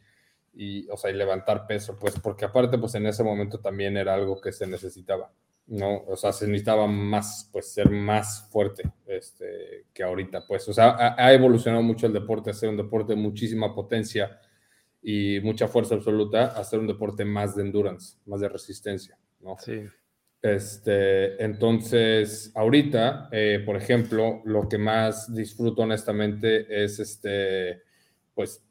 [0.53, 4.13] y, o sea, y levantar peso, pues, porque aparte, pues en ese momento también era
[4.13, 5.31] algo que se necesitaba,
[5.67, 6.03] ¿no?
[6.07, 10.89] O sea, se necesitaba más, pues, ser más fuerte este, que ahorita, pues, o sea,
[10.91, 14.39] ha, ha evolucionado mucho el deporte, a ser un deporte de muchísima potencia
[15.01, 19.17] y mucha fuerza absoluta, a ser un deporte más de endurance, más de resistencia.
[19.41, 19.57] ¿no?
[19.59, 19.83] Sí.
[20.41, 27.81] Este, entonces, ahorita, eh, por ejemplo, lo que más disfruto honestamente es este,
[28.33, 28.61] pues,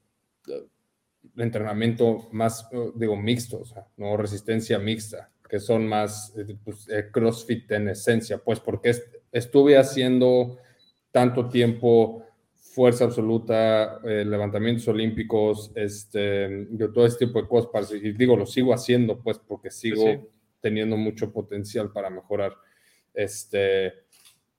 [1.37, 7.09] entrenamiento más, digo, mixto, o sea, no resistencia mixta, que son más eh, pues, eh,
[7.11, 8.95] CrossFit en esencia, pues, porque
[9.31, 10.59] estuve haciendo
[11.11, 12.25] tanto tiempo
[12.57, 18.73] fuerza absoluta, levantamientos olímpicos, este, yo todo este tipo de cosas, y digo, lo sigo
[18.73, 20.31] haciendo, pues, porque sigo
[20.63, 22.55] teniendo mucho potencial para mejorar.
[23.13, 23.93] Este,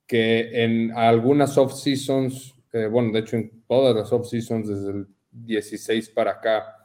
[0.06, 6.10] que en algunas off-seasons, eh, bueno, de hecho en todas las off-seasons desde el 16
[6.10, 6.76] para acá,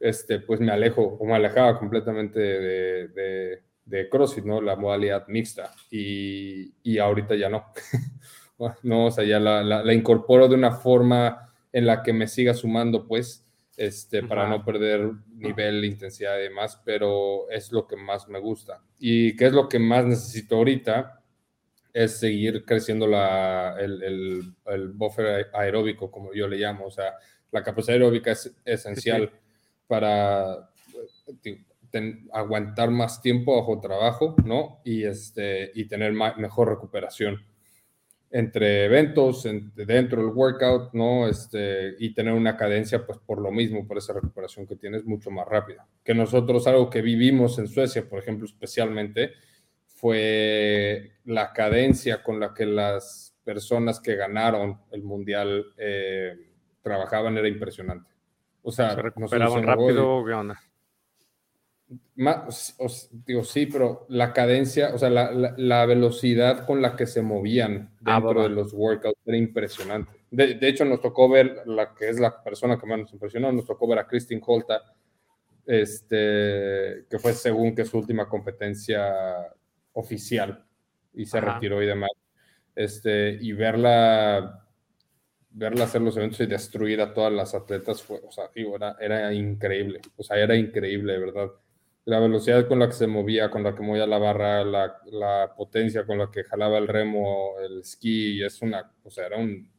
[0.00, 4.60] este, pues me alejo o me alejaba completamente de, de, CrossFit, ¿no?
[4.60, 5.72] La modalidad mixta.
[5.90, 7.72] Y, y ahorita ya no.
[8.82, 12.28] no, o sea, ya la, la, la, incorporo de una forma en la que me
[12.28, 13.44] siga sumando, pues,
[13.76, 18.82] este, para no perder nivel, intensidad y demás, pero es lo que más me gusta.
[18.98, 21.17] ¿Y qué es lo que más necesito ahorita?
[21.98, 26.86] Es seguir creciendo la, el, el, el buffer aeróbico, como yo le llamo.
[26.86, 27.14] O sea,
[27.50, 29.32] la capacidad aeróbica es esencial
[29.88, 30.70] para
[32.32, 34.80] aguantar más tiempo bajo trabajo, ¿no?
[34.84, 37.44] Y, este, y tener mejor recuperación
[38.30, 41.26] entre eventos, dentro del workout, ¿no?
[41.26, 45.32] Este, y tener una cadencia, pues por lo mismo, por esa recuperación que tienes, mucho
[45.32, 45.88] más rápida.
[46.04, 49.32] Que nosotros, algo que vivimos en Suecia, por ejemplo, especialmente,
[49.98, 56.36] fue la cadencia con la que las personas que ganaron el mundial eh,
[56.82, 58.08] trabajaban, era impresionante.
[58.62, 60.60] O sea, ¿Se recuperaban rápido qué onda?
[62.14, 62.76] Más,
[63.26, 68.20] digo, sí, pero la cadencia, o sea, la, velocidad con la que se movían ah,
[68.20, 70.12] dentro de los workouts era impresionante.
[70.30, 73.64] De, hecho, nos tocó ver, la que es la persona que más nos impresionó, nos
[73.64, 74.82] tocó ver a Christine Holta,
[75.66, 79.56] este, que fue según que su última competencia
[79.92, 80.64] oficial
[81.14, 82.10] y se retiró y demás.
[82.74, 84.66] Este, y verla,
[85.50, 88.96] verla hacer los eventos y destruir a todas las atletas fue, o sea, digo, era,
[89.00, 91.50] era increíble, o sea, era increíble, ¿verdad?
[92.08, 96.06] la velocidad con la que se movía, con la que movía la barra, la, potencia
[96.06, 99.70] con la que jalaba el remo, el esquí, es una, o sea, era un,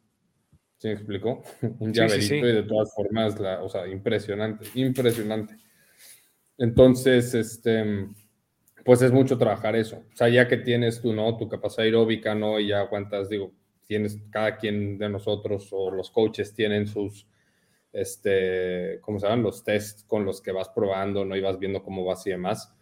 [0.78, 1.42] ¿sí me explicó?
[1.80, 5.56] Un llaverito y de todas formas, la, o sea, impresionante, impresionante.
[6.56, 8.06] Entonces, este,
[8.90, 9.98] pues es mucho trabajar eso.
[10.12, 11.36] O sea, ya que tienes tú, ¿no?
[11.36, 12.58] Tu capacidad aeróbica, ¿no?
[12.58, 13.52] Y ya aguantas, digo,
[13.86, 17.24] tienes, cada quien de nosotros o los coaches tienen sus,
[17.92, 19.44] este, ¿cómo se llaman?
[19.44, 21.36] Los tests con los que vas probando, ¿no?
[21.36, 22.74] Y vas viendo cómo vas y demás.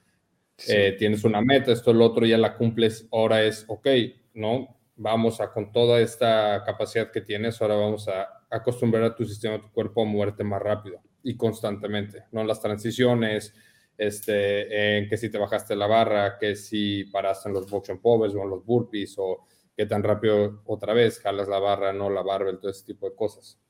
[0.66, 3.88] Eh, tienes una meta, esto, el otro, ya la cumples, ahora es, ok,
[4.32, 4.78] ¿no?
[4.96, 9.56] Vamos a, con toda esta capacidad que tienes, ahora vamos a acostumbrar a tu sistema,
[9.56, 12.44] a tu cuerpo a moverte más rápido y constantemente, ¿no?
[12.44, 13.52] Las transiciones,
[13.98, 18.00] este, en que si te bajaste la barra, que si paraste en los box and
[18.00, 19.44] povers o en los burpees o
[19.76, 23.16] qué tan rápido otra vez jalas la barra, no la barra, todo ese tipo de
[23.16, 23.60] cosas.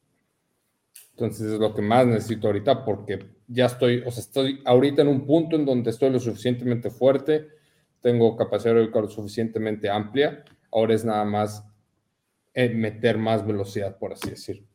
[1.12, 5.08] Entonces es lo que más necesito ahorita porque ya estoy, o sea, estoy ahorita en
[5.08, 7.48] un punto en donde estoy lo suficientemente fuerte,
[8.00, 11.64] tengo capacidad lo suficientemente amplia, ahora es nada más
[12.54, 14.66] eh, meter más velocidad, por así decirlo.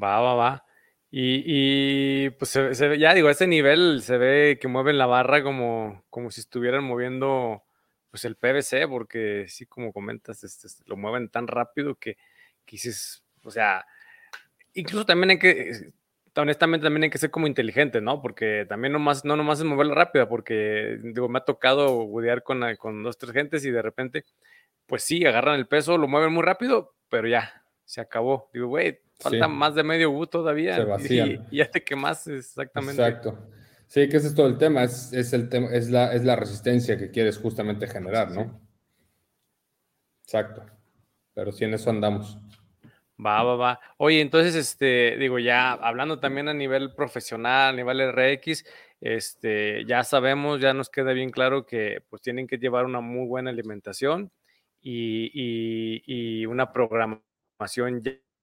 [0.00, 0.64] Va, va, va.
[1.14, 6.30] Y, pues ya digo, a ese nivel se ve que mueven la barra como, como
[6.30, 7.62] si estuvieran moviendo
[8.10, 12.16] pues el PVC, porque sí, como comentas, este, este, lo mueven tan rápido que,
[12.64, 13.84] que dices, o sea,
[14.72, 15.92] incluso también hay que,
[16.34, 18.22] honestamente también hay que ser como inteligente, ¿no?
[18.22, 22.62] Porque también nomás, no nomás es moverla rápida, porque digo, me ha tocado guiar con,
[22.76, 24.24] con dos, tres gentes y de repente,
[24.86, 27.61] pues sí, agarran el peso, lo mueven muy rápido, pero ya,
[27.92, 28.48] se acabó.
[28.54, 30.76] Digo, güey, Falta más de medio U todavía.
[30.76, 31.46] Se vacían.
[31.50, 33.00] Y, ya te quemas exactamente.
[33.00, 33.38] Exacto.
[33.86, 34.82] Sí, que ese es todo el tema.
[34.82, 38.60] Es, el tema, es la, es la resistencia que quieres justamente generar, ¿no?
[40.24, 40.64] Exacto.
[41.34, 42.38] Pero sí en eso andamos.
[43.24, 43.80] Va, va, va.
[43.98, 48.64] Oye, entonces, este, digo, ya hablando también a nivel profesional, a nivel RX,
[49.00, 53.26] este, ya sabemos, ya nos queda bien claro que pues tienen que llevar una muy
[53.26, 54.32] buena alimentación
[54.80, 55.30] y,
[56.06, 57.31] y una programación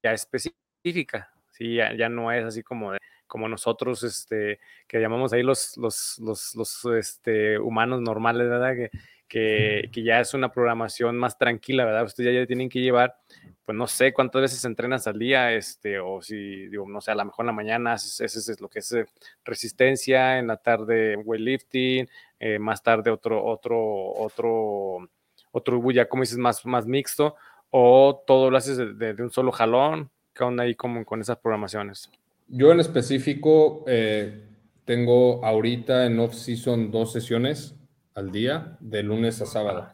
[0.01, 1.75] ya específica específica, ¿sí?
[1.75, 2.93] ya, ya no es así como,
[3.27, 8.75] como nosotros, este, que llamamos ahí los, los, los, los este, humanos normales, ¿verdad?
[8.75, 8.89] Que,
[9.27, 12.05] que, que, ya es una programación más tranquila, ¿verdad?
[12.05, 13.17] Ustedes ya, tienen que llevar,
[13.65, 17.15] pues no sé cuántas veces entrenas al día, este, o si, digo, no sé, a
[17.15, 19.05] lo mejor en la mañana ese es, lo que es eh,
[19.43, 25.09] resistencia, en la tarde weightlifting, eh, más tarde otro, otro, otro,
[25.51, 27.35] otro, ya como dices, más, más mixto,
[27.71, 31.37] o todo lo haces de, de un solo jalón, ¿Qué onda ahí como con esas
[31.37, 32.09] programaciones?
[32.47, 34.41] Yo en específico eh,
[34.85, 37.75] tengo ahorita en off-season dos sesiones
[38.15, 39.89] al día, de lunes a sábado.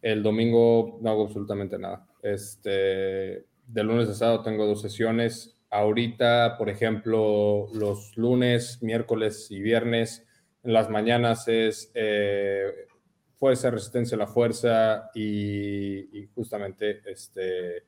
[0.00, 2.06] El domingo no hago absolutamente nada.
[2.22, 2.70] Este,
[3.66, 5.56] de lunes a sábado tengo dos sesiones.
[5.70, 10.24] Ahorita, por ejemplo, los lunes, miércoles y viernes,
[10.62, 12.86] en las mañanas es eh,
[13.36, 17.84] fuerza, resistencia a la fuerza y, justamente este,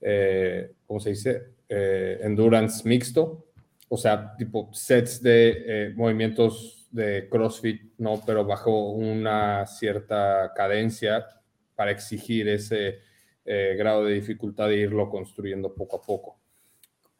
[0.00, 1.42] eh, ¿cómo se dice?
[1.68, 3.46] Eh, endurance mixto,
[3.88, 8.22] o sea, tipo sets de eh, movimientos de CrossFit, ¿no?
[8.26, 11.26] Pero bajo una cierta cadencia
[11.74, 12.98] para exigir ese
[13.76, 16.39] grado de dificultad e irlo construyendo poco a poco.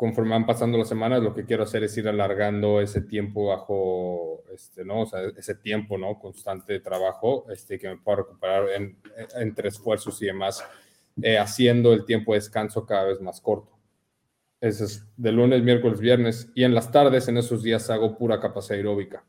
[0.00, 4.42] Conforme van pasando las semanas, lo que quiero hacer es ir alargando ese tiempo bajo,
[4.50, 5.02] este, ¿no?
[5.02, 6.18] O sea, ese tiempo, ¿no?
[6.18, 8.64] Constante de trabajo, este, que me pueda recuperar
[9.36, 10.64] entre esfuerzos y demás
[11.20, 13.78] eh, haciendo el tiempo de descanso cada vez más corto.
[14.58, 18.40] Ese es de lunes, miércoles, viernes y en las tardes, en esos días hago pura
[18.40, 19.22] capacidad aeróbica.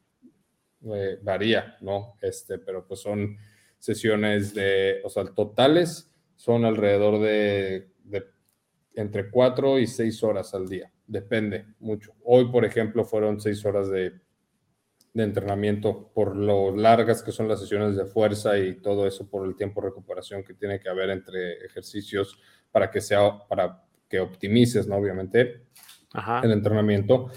[0.85, 2.15] Eh, varía, ¿no?
[2.21, 3.37] Este, pero pues son
[3.77, 8.23] sesiones de, o sea, totales son alrededor de, de
[8.93, 10.91] entre cuatro y seis horas al día.
[11.07, 12.13] Depende mucho.
[12.23, 14.13] Hoy, por ejemplo, fueron seis horas de
[15.13, 19.45] de entrenamiento por lo largas que son las sesiones de fuerza y todo eso por
[19.45, 22.39] el tiempo de recuperación que tiene que haber entre ejercicios
[22.71, 24.95] para que sea para que optimices, ¿no?
[24.95, 25.65] Obviamente
[26.43, 27.29] el entrenamiento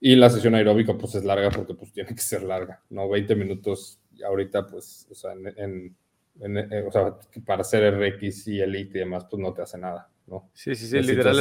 [0.00, 3.08] y la sesión aeróbica pues es larga porque pues tiene que ser larga, ¿no?
[3.08, 5.96] 20 minutos ahorita pues, o sea, en,
[6.40, 10.10] eh, o sea, para hacer RX y Elite y demás pues no te hace nada.
[10.54, 11.36] Sí, sí, sí, literal,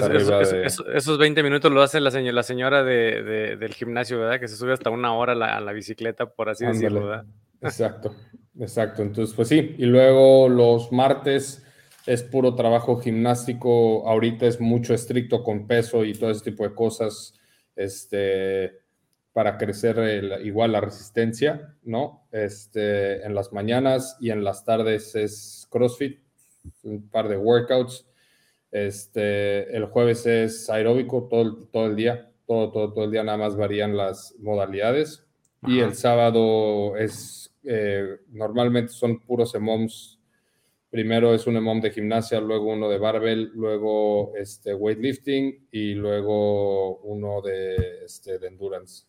[0.93, 4.39] esos 20 minutos lo hace la, señora, la señora de, del gimnasio, ¿verdad?
[4.39, 7.25] Que se sube hasta una hora a la, bicicleta, por así decirlo, ¿verdad?
[7.61, 8.13] Exacto,
[8.59, 9.01] exacto.
[9.01, 11.65] Entonces, pues sí, y luego los martes
[12.05, 16.75] es puro trabajo gimnástico, ahorita es mucho estricto con peso y todo ese tipo de
[16.75, 17.33] cosas,
[17.77, 18.81] este,
[19.31, 22.27] para crecer igual la resistencia, ¿no?
[22.33, 26.19] Este, en las mañanas y en las tardes es CrossFit,
[26.83, 28.07] un par de workouts
[28.73, 33.23] este, el jueves es aeróbico todo el, todo el día, todo, todo, todo el día
[33.23, 35.27] nada más varían las modalidades.
[35.65, 40.19] Y el sábado es, eh, normalmente son puros EMOMs.
[40.89, 46.97] Primero es un EMOM de gimnasia, luego uno de barbell, luego este, weightlifting y luego
[46.97, 49.05] uno de, este, de endurance.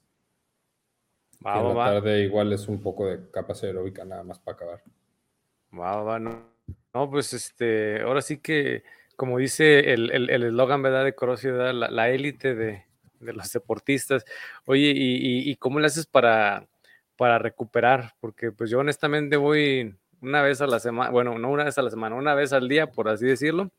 [1.45, 4.83] Va, la tarde igual es un poco de capacidad aeróbica nada más para acabar.
[5.77, 6.51] Va, va, no.
[6.93, 8.85] no, pues este, ahora sí que
[9.17, 11.05] como dice el eslogan, el, ¿verdad?
[11.05, 12.85] De CrossFit, la élite de,
[13.21, 14.25] de, los deportistas.
[14.67, 16.67] Oye, ¿y, y, cómo le haces para,
[17.17, 18.15] para recuperar?
[18.21, 21.83] Porque pues yo honestamente voy una vez a la semana, bueno, no una vez a
[21.83, 23.71] la semana, una vez al día, por así decirlo.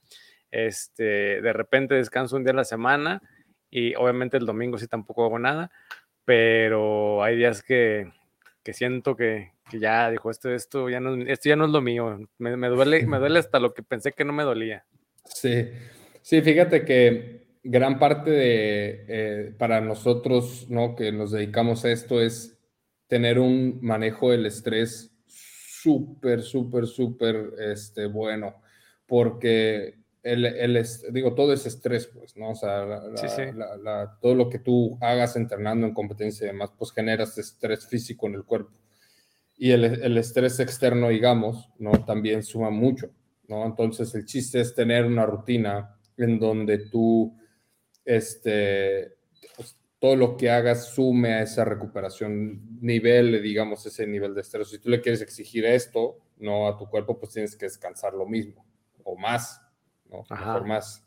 [0.51, 3.21] Este, de repente descanso un día a la semana
[3.69, 5.71] y obviamente el domingo sí tampoco hago nada,
[6.23, 8.11] pero hay días que,
[8.63, 11.81] que siento que, que, ya dijo esto, esto ya no, esto ya no es lo
[11.81, 12.19] mío.
[12.37, 14.85] Me, me, duele, me duele hasta lo que pensé que no me dolía.
[15.25, 15.69] Sí,
[16.21, 20.95] sí, fíjate que gran parte de, eh, para nosotros, ¿no?
[20.95, 22.57] Que nos dedicamos a esto es
[23.07, 28.55] tener un manejo del estrés súper, súper, súper este, bueno,
[29.07, 32.51] porque el, el, digo, todo es estrés, pues, ¿no?
[32.51, 32.85] O sea,
[34.21, 38.35] todo lo que tú hagas entrenando en competencia y demás, pues generas estrés físico en
[38.35, 38.71] el cuerpo.
[39.57, 42.05] Y el, el estrés externo, digamos, ¿no?
[42.05, 43.11] También suma mucho,
[43.47, 43.65] ¿no?
[43.65, 47.37] Entonces, el chiste es tener una rutina en donde tú
[48.03, 49.15] este,
[49.55, 54.69] pues, todo lo que hagas sume a esa recuperación, nivel, digamos, ese nivel de estrés.
[54.69, 58.25] Si tú le quieres exigir esto, no a tu cuerpo, pues tienes que descansar lo
[58.25, 58.65] mismo
[59.03, 59.61] o más,
[60.09, 60.23] ¿no?
[60.29, 61.01] Mejor más.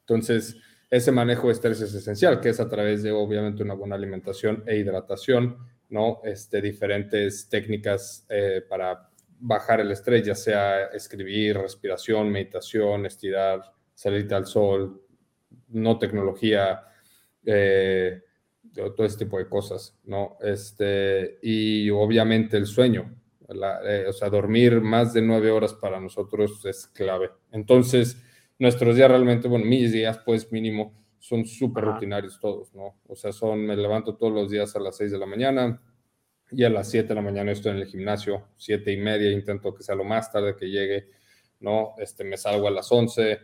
[0.00, 0.56] Entonces,
[0.90, 4.64] ese manejo de estrés es esencial, que es a través de, obviamente, una buena alimentación
[4.66, 5.58] e hidratación,
[5.90, 6.20] ¿no?
[6.24, 9.07] Este, diferentes técnicas eh, para
[9.40, 13.62] bajar el estrés, ya sea escribir, respiración, meditación, estirar,
[13.94, 15.02] salir al sol,
[15.68, 16.84] no tecnología,
[17.44, 18.22] eh,
[18.74, 20.36] todo ese tipo de cosas, ¿no?
[20.40, 23.14] Este, y obviamente el sueño,
[23.48, 27.30] eh, o sea, dormir más de nueve horas para nosotros es clave.
[27.50, 28.22] Entonces,
[28.58, 33.00] nuestros días realmente, bueno, mis días, pues mínimo, son súper rutinarios todos, ¿no?
[33.06, 35.80] O sea, son, me levanto todos los días a las seis de la mañana
[36.50, 39.74] y a las siete de la mañana estoy en el gimnasio, siete y media, intento
[39.74, 41.10] que sea lo más tarde que llegue,
[41.60, 41.94] ¿no?
[41.98, 43.40] Este, me salgo a las once,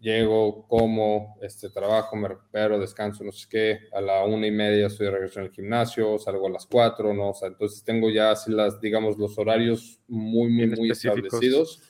[0.00, 4.86] llego, como, este, trabajo, me recupero, descanso, no sé qué, a la una y media
[4.86, 7.30] estoy de regreso en el gimnasio, salgo a las cuatro, ¿no?
[7.30, 11.82] O sea, entonces tengo ya así las, digamos, los horarios muy, muy, muy establecidos.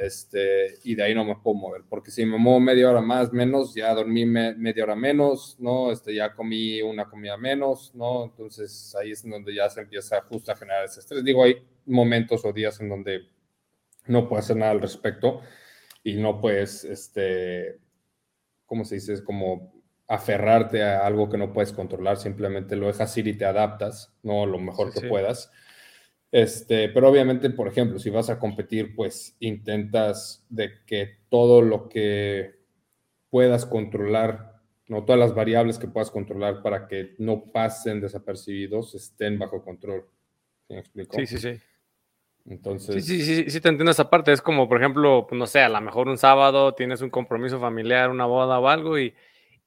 [0.00, 3.32] Este, y de ahí no me puedo mover, porque si me muevo media hora más,
[3.32, 5.90] menos, ya dormí media hora menos, ¿no?
[5.90, 8.26] Este, ya comí una comida menos, ¿no?
[8.26, 11.24] Entonces ahí es donde ya se empieza justo a generar ese estrés.
[11.24, 13.22] Digo, hay momentos o días en donde
[14.06, 15.40] no puedo hacer nada al respecto,
[16.04, 17.80] y no puedes, este,
[18.66, 19.14] ¿cómo se dice?
[19.14, 23.46] Es como aferrarte a algo que no puedes controlar, simplemente lo dejas ir y te
[23.46, 24.46] adaptas, ¿no?
[24.46, 25.50] Lo mejor que puedas.
[26.30, 31.88] Este, pero obviamente, por ejemplo, si vas a competir, pues intentas de que todo lo
[31.88, 32.58] que
[33.30, 39.38] puedas controlar, no todas las variables que puedas controlar para que no pasen desapercibidos estén
[39.38, 40.04] bajo control.
[40.66, 41.16] ¿Sí me explico?
[41.16, 41.60] Sí, sí, sí.
[42.46, 43.04] Entonces.
[43.04, 44.32] Sí, sí, sí, sí, te entiendo esa parte.
[44.32, 48.10] Es como, por ejemplo, no sé, a lo mejor un sábado tienes un compromiso familiar,
[48.10, 49.14] una boda o algo, y,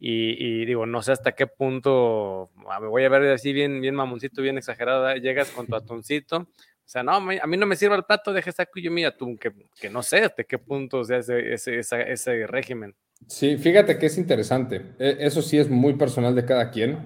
[0.04, 3.93] y, digo, no sé hasta qué punto ah, me voy a ver así bien, bien
[3.93, 5.14] mamoncito, bien exagerado.
[5.18, 6.38] Llegas con tu atuncito.
[6.38, 6.47] O
[6.91, 9.54] sea, no, a mí no me sirve el plato, deja esa cuyo mi atún, que,
[9.80, 11.80] que no sé hasta qué punto sea ese, ese,
[12.12, 12.95] ese, régimen.
[13.28, 14.95] Sí, fíjate que es interesante.
[14.97, 16.97] E, eso sí es muy personal de cada quien.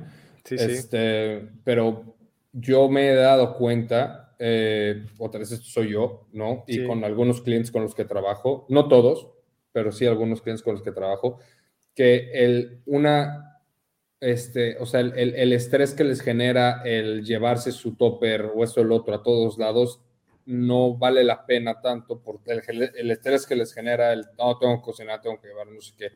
[0.46, 1.48] Sí, este, sí.
[1.66, 2.16] Pero
[2.54, 6.64] yo me he dado cuenta eh, otra vez esto soy yo, ¿no?
[6.66, 9.32] Y con algunos clientes con los que trabajo, no todos,
[9.74, 11.40] pero sí algunos clientes con los que trabajo,
[11.96, 13.62] que el, una,
[14.20, 18.82] este, o sea, el, el, estrés que les genera el llevarse su topper o esto
[18.82, 20.02] o el otro a todos lados,
[20.46, 24.76] no vale la pena tanto porque el, el estrés que les genera el, no, tengo
[24.78, 26.12] que cocinar, tengo que llevar no sé qué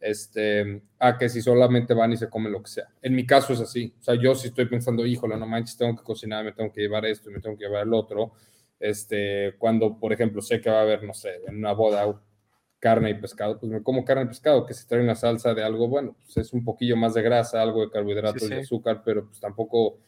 [0.00, 2.88] este, a que si solamente van y se comen lo que sea.
[3.02, 3.94] En mi caso es así.
[3.98, 6.82] O sea, yo si estoy pensando, híjole, no manches, tengo que cocinar, me tengo que
[6.82, 8.32] llevar esto y me tengo que llevar el otro.
[8.78, 12.20] Este, cuando, por ejemplo, sé que va a haber, no sé, en una boda
[12.78, 15.64] carne y pescado, pues me como carne y pescado, que si trae una salsa de
[15.64, 19.26] algo, bueno, pues es un poquillo más de grasa, algo de carbohidratos y azúcar, pero
[19.26, 19.98] pues tampoco,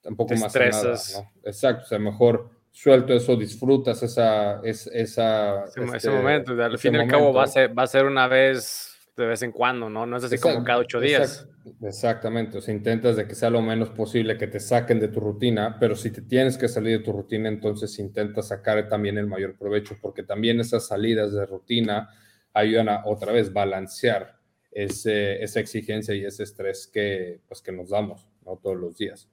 [0.00, 1.30] tampoco más nada, ¿no?
[1.44, 6.98] Exacto, o sea, mejor suelto eso, disfrutas esa, esa, ese, este, momento, al fin y
[6.98, 10.06] al cabo va a, ser, va a ser una vez de vez en cuando, ¿no?
[10.06, 11.48] No es así como cada ocho días.
[11.82, 15.20] exactamente, o sea, intentas de que sea lo menos posible que te saquen de tu
[15.20, 19.26] rutina, pero si te tienes que salir de tu rutina, entonces intenta sacar también el
[19.26, 22.10] mayor provecho, porque también esas salidas de rutina
[22.52, 24.38] ayudan a otra vez balancear
[24.70, 28.56] ese, esa exigencia y ese estrés que, pues, que nos damos, ¿no?
[28.56, 29.28] Todos los días.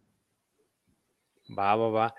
[1.58, 2.16] Va, va, va.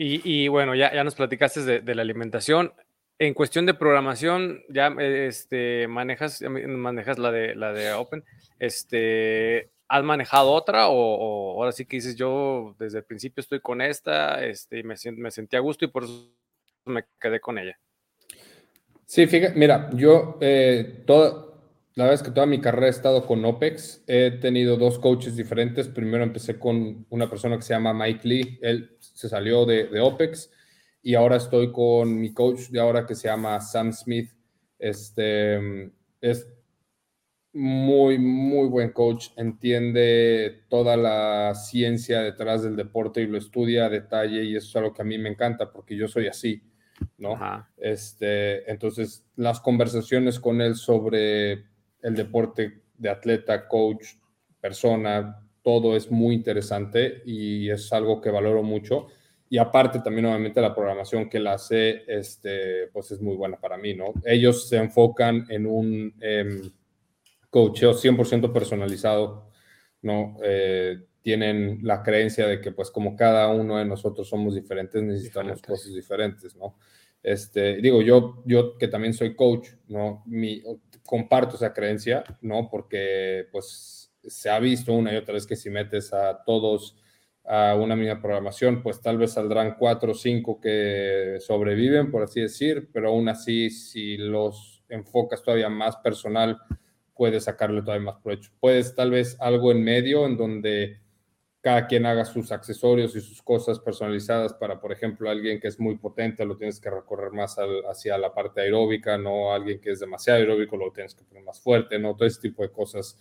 [0.00, 2.72] Y, bueno, ya, ya nos platicaste de, de la alimentación
[3.18, 8.24] en cuestión de programación, ya este, manejas, manejas la de la de Open.
[8.58, 13.80] Este, ¿Has manejado otra o, ahora sí que dices yo desde el principio estoy con
[13.80, 16.30] esta este, y me, me sentí a gusto y por eso
[16.84, 17.78] me quedé con ella?
[19.06, 21.46] Sí, fíjate, mira, yo eh, toda,
[21.94, 24.04] la verdad es que toda mi carrera he estado con OPEX.
[24.06, 25.88] He tenido dos coaches diferentes.
[25.88, 28.58] Primero empecé con una persona que se llama Mike Lee.
[28.60, 30.50] Él se salió de OPEX
[31.08, 34.30] y ahora estoy con mi coach de ahora que se llama Sam Smith.
[34.78, 35.90] Este
[36.20, 36.46] es
[37.50, 39.28] muy, muy buen coach.
[39.36, 44.76] Entiende toda la ciencia detrás del deporte y lo estudia a detalle y eso es
[44.76, 46.62] algo que a mí me encanta porque yo soy así.
[47.16, 47.38] ¿no?
[47.78, 51.52] Este, entonces, las conversaciones con él sobre
[52.02, 54.08] el deporte de atleta, coach,
[54.60, 59.06] persona, todo es muy interesante y es algo que valoro mucho.
[59.50, 63.78] Y aparte también obviamente la programación que él hace, este, pues es muy buena para
[63.78, 64.12] mí, ¿no?
[64.24, 66.60] Ellos se enfocan en un eh,
[67.50, 69.50] coacheo 100% personalizado,
[70.02, 70.36] ¿no?
[70.42, 75.62] Eh, tienen la creencia de que pues como cada uno de nosotros somos diferentes, necesitamos
[75.62, 76.76] cosas diferentes, ¿no?
[77.22, 80.22] Este, digo, yo, yo que también soy coach, ¿no?
[80.26, 80.62] Mi,
[81.04, 82.68] comparto esa creencia, ¿no?
[82.70, 86.96] Porque pues se ha visto una y otra vez que si metes a todos
[87.48, 92.42] a una misma programación, pues tal vez saldrán cuatro o cinco que sobreviven, por así
[92.42, 96.60] decir, pero aún así, si los enfocas todavía más personal,
[97.14, 98.50] puedes sacarle todavía más provecho.
[98.60, 101.00] Puedes tal vez algo en medio en donde
[101.60, 105.80] cada quien haga sus accesorios y sus cosas personalizadas para, por ejemplo, alguien que es
[105.80, 107.56] muy potente, lo tienes que recorrer más
[107.90, 111.60] hacia la parte aeróbica, no alguien que es demasiado aeróbico, lo tienes que poner más
[111.60, 112.14] fuerte, ¿no?
[112.14, 113.18] Todo ese tipo de cosas,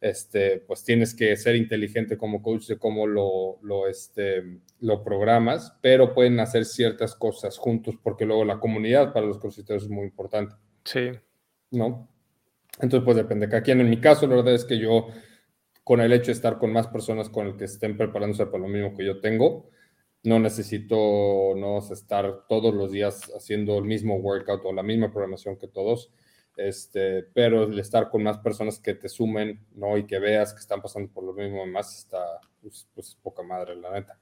[0.00, 4.42] este, pues tienes que ser inteligente como coach de cómo lo, lo, este,
[4.80, 9.84] lo programas, pero pueden hacer ciertas cosas juntos porque luego la comunidad para los crossfiteros
[9.84, 10.54] es muy importante.
[10.84, 11.10] Sí.
[11.70, 12.08] ¿No?
[12.80, 13.80] Entonces, pues depende de cada quien.
[13.80, 15.08] En mi caso, la verdad es que yo
[15.84, 18.68] con el hecho de estar con más personas con el que estén preparándose para lo
[18.68, 19.68] mismo que yo tengo.
[20.22, 25.56] No necesito no estar todos los días haciendo el mismo workout o la misma programación
[25.56, 26.12] que todos,
[26.56, 29.96] este, pero el estar con más personas que te sumen ¿no?
[29.96, 32.24] y que veas que están pasando por lo mismo más está,
[32.60, 34.18] pues, pues poca madre, la neta.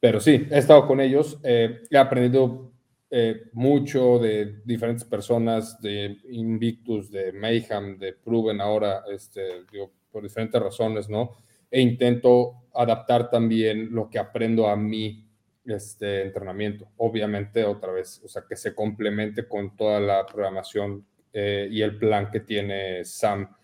[0.00, 2.72] Pero sí, he estado con ellos, eh, he aprendido
[3.10, 10.22] eh, mucho de diferentes personas, de Invictus, de Mayhem, de Proven ahora, este, digo, por
[10.22, 11.36] diferentes razones, ¿no?
[11.70, 15.28] E intento adaptar también lo que aprendo a mi
[15.64, 16.88] este, entrenamiento.
[16.96, 21.06] Obviamente, otra vez, o sea, que se complemente con toda la programación
[21.36, 23.54] eh, y el plan que tiene Sam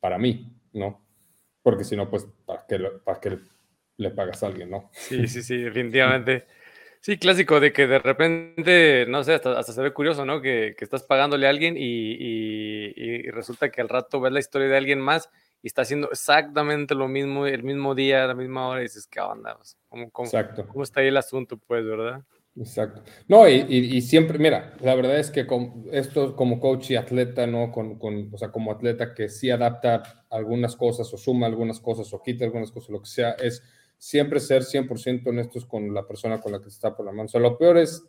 [0.00, 1.06] para mí, ¿no?
[1.62, 3.38] Porque si no, pues, ¿para qué, para qué
[3.98, 4.90] le pagas a alguien, no?
[4.92, 6.46] Sí, sí, sí, definitivamente.
[7.02, 10.40] Sí, clásico de que de repente, no sé, hasta, se ve curioso, ¿no?
[10.40, 14.40] Que, que estás pagándole a alguien y, y, y, resulta que al rato ves la
[14.40, 15.30] historia de alguien más
[15.62, 19.06] y está haciendo exactamente lo mismo el mismo día, a la misma hora, y dices,
[19.06, 19.58] ¿qué onda?
[19.88, 20.66] ¿Cómo, cómo, Exacto.
[20.66, 22.22] ¿Cómo está ahí el asunto, pues, verdad?
[22.56, 23.02] Exacto.
[23.28, 27.46] No, y, y, siempre, mira, la verdad es que con, esto como coach y atleta,
[27.46, 27.70] ¿no?
[27.70, 32.12] Con, con, o sea, como atleta que sí adapta algunas cosas o suma algunas cosas
[32.12, 33.62] o quita algunas cosas, lo que sea, es
[33.96, 37.26] siempre ser 100% honestos con la persona con la que se está por la mano.
[37.26, 38.02] O sea, lo peor es,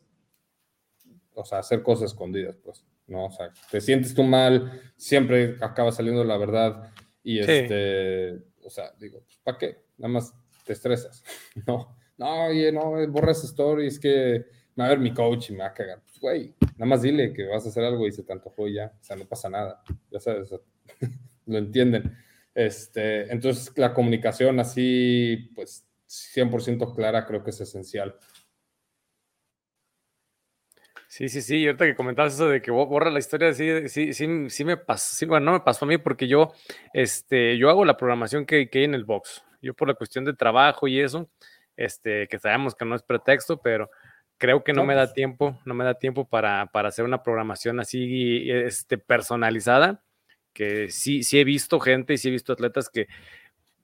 [1.36, 3.26] o sea, hacer cosas escondidas, pues, ¿no?
[3.26, 6.92] O sea, te sientes tú mal, siempre acaba saliendo la verdad
[7.24, 9.86] y este, o sea, digo, pues, ¿para qué?
[9.98, 10.34] Nada más
[10.66, 11.24] te estresas.
[11.68, 14.45] No, no, oye, no, borras stories que
[14.76, 16.03] me va a ver mi coach y me va a cagar.
[16.03, 18.76] Pues, güey, nada más dile que vas a hacer algo y se te antojó y
[18.76, 18.93] ya.
[19.01, 19.82] O sea, no pasa nada.
[20.11, 20.51] Ya sabes,
[21.47, 22.15] lo entienden.
[22.53, 28.15] Este, entonces, la comunicación así, pues 100% clara, creo que es esencial.
[31.07, 34.13] Sí, sí, sí, y ahorita que comentabas eso de que borra la historia, sí, sí,
[34.13, 36.53] sí, sí me pasó, sí, bueno, no me pasó a mí porque yo,
[36.93, 39.43] este, yo hago la programación que, que hay en el box.
[39.61, 41.30] Yo por la cuestión de trabajo y eso,
[41.84, 43.89] este, que sabemos que no es pretexto, pero
[44.38, 47.79] creo que no, me da tiempo, no me da tiempo para, para hacer una programación
[47.79, 50.03] así, este, personalizada,
[50.53, 53.07] que sí, sí he visto gente y sí he visto atletas que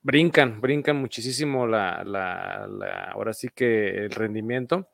[0.01, 4.89] brincan, brincan muchísimo la, la, la ahora sí que el rendimiento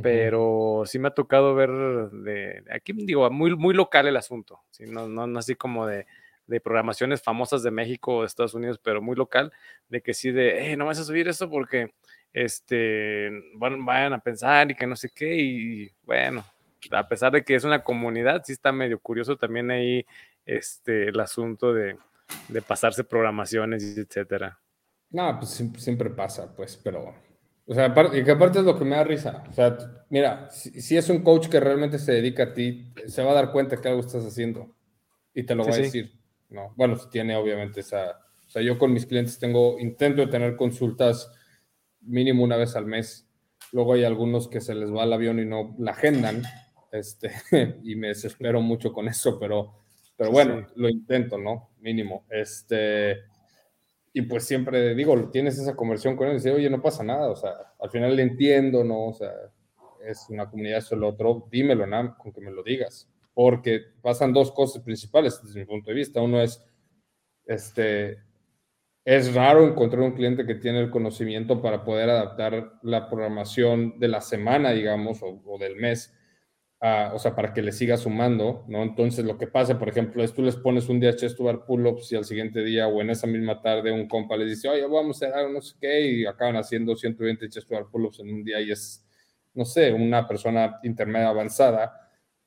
[0.00, 4.84] pero sí me ha tocado ver de, aquí digo, muy, muy local el asunto, ¿sí?
[4.86, 6.06] no, no, así como de,
[6.46, 9.52] de, programaciones famosas de México o Estados Unidos, pero muy local,
[9.88, 11.92] de que sí de, no vas a subir eso porque,
[12.32, 16.44] este, bueno, vayan a pensar y que no sé qué, y bueno,
[16.90, 20.04] a pesar de que es una comunidad, sí está medio curioso también ahí
[20.44, 21.96] este, el asunto de,
[22.48, 24.58] de pasarse programaciones, etcétera.
[25.10, 27.14] No, pues siempre pasa, pues, pero
[27.66, 29.44] o sea, y que aparte es lo que me da risa.
[29.48, 29.78] O sea,
[30.10, 33.52] mira, si, es un coach que realmente se dedica a ti, se va a dar
[33.52, 34.74] cuenta que algo estás haciendo
[35.32, 36.12] y te lo va a decir.
[36.48, 38.20] No, bueno, si tiene obviamente esa.
[38.46, 41.30] O sea, yo con mis clientes tengo, intento de tener consultas
[42.02, 43.28] mínimo una vez al mes.
[43.72, 46.42] Luego hay algunos que se les va el avión y no la agendan.
[46.90, 47.32] Este,
[47.82, 49.80] y me desespero mucho con eso, pero,
[50.16, 51.70] pero bueno, lo intento, ¿no?
[51.80, 52.26] Mínimo.
[52.28, 53.18] Este,
[54.12, 57.30] y pues siempre digo, tienes esa conversión con él y dice, oye, no pasa nada,
[57.30, 59.06] o sea, al final le entiendo, ¿no?
[59.06, 59.32] O sea,
[60.06, 62.16] es una comunidad, eso el otro, dímelo, ¿no?
[62.18, 63.08] Con que me lo digas.
[63.34, 66.20] Porque pasan dos cosas principales desde mi punto de vista.
[66.20, 66.62] Uno es,
[67.46, 68.18] este,
[69.04, 74.08] es raro encontrar un cliente que tiene el conocimiento para poder adaptar la programación de
[74.08, 76.14] la semana, digamos, o del mes
[77.12, 78.82] o sea, para que le siga sumando, ¿no?
[78.82, 81.64] Entonces, lo que pasa, por ejemplo, es tú les pones un día chest to bar
[81.64, 84.82] pull-ups y al siguiente día o en esa misma tarde un compa les dice, oye,
[84.88, 88.34] vamos a hacer no sé qué, y acaban haciendo 120 chest to bar pull-ups en
[88.34, 89.06] un día y es,
[89.54, 91.92] no sé, una persona intermedia avanzada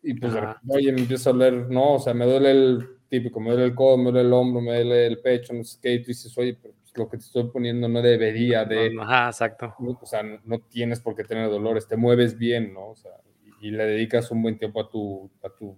[0.01, 0.33] y pues,
[0.67, 3.75] oye, me empieza a doler, no, o sea, me duele el típico, me duele el
[3.75, 6.37] codo, me duele el hombro, me duele el pecho, no sé qué, y tú dices,
[6.37, 8.95] oye, pues, lo que te estoy poniendo no debería de...
[8.99, 9.75] Ajá, exacto.
[9.79, 12.89] O sea, no tienes por qué tener dolores, te mueves bien, ¿no?
[12.89, 13.11] O sea,
[13.59, 15.77] y le dedicas un buen tiempo a tu, a tu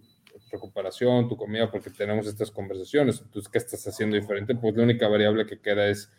[0.52, 3.22] recuperación, tu comida, porque tenemos estas conversaciones.
[3.22, 4.56] Entonces, ¿qué estás haciendo diferente?
[4.56, 6.12] Pues la única variable que queda es,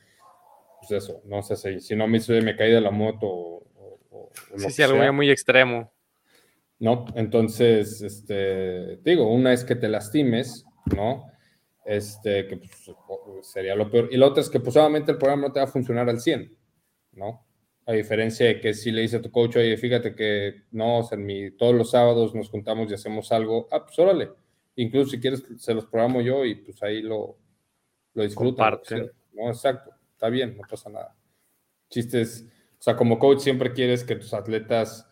[0.80, 3.66] pues eso, no sé si, si no me, me caí de la moto o,
[4.11, 5.92] o, sí, sí, algo muy extremo.
[6.80, 7.06] ¿No?
[7.16, 10.64] Entonces, este, digo, una es que te lastimes,
[10.95, 11.26] ¿no?
[11.84, 12.91] Este, que pues,
[13.43, 14.09] sería lo peor.
[14.12, 16.20] Y la otra es que, pues, obviamente el programa no te va a funcionar al
[16.20, 16.57] 100,
[17.12, 17.47] ¿no?
[17.86, 21.03] A diferencia de que si le dice a tu coach, oye, fíjate que no, o
[21.03, 24.30] sea, mi, todos los sábados nos juntamos y hacemos algo, ah, pues órale.
[24.76, 27.39] Incluso si quieres, se los programo yo y pues ahí lo,
[28.12, 28.78] lo disfrutan.
[29.32, 31.16] No, exacto, está bien, no pasa nada.
[31.89, 32.47] Chistes,
[32.78, 35.09] o sea, como coach siempre quieres que tus atletas,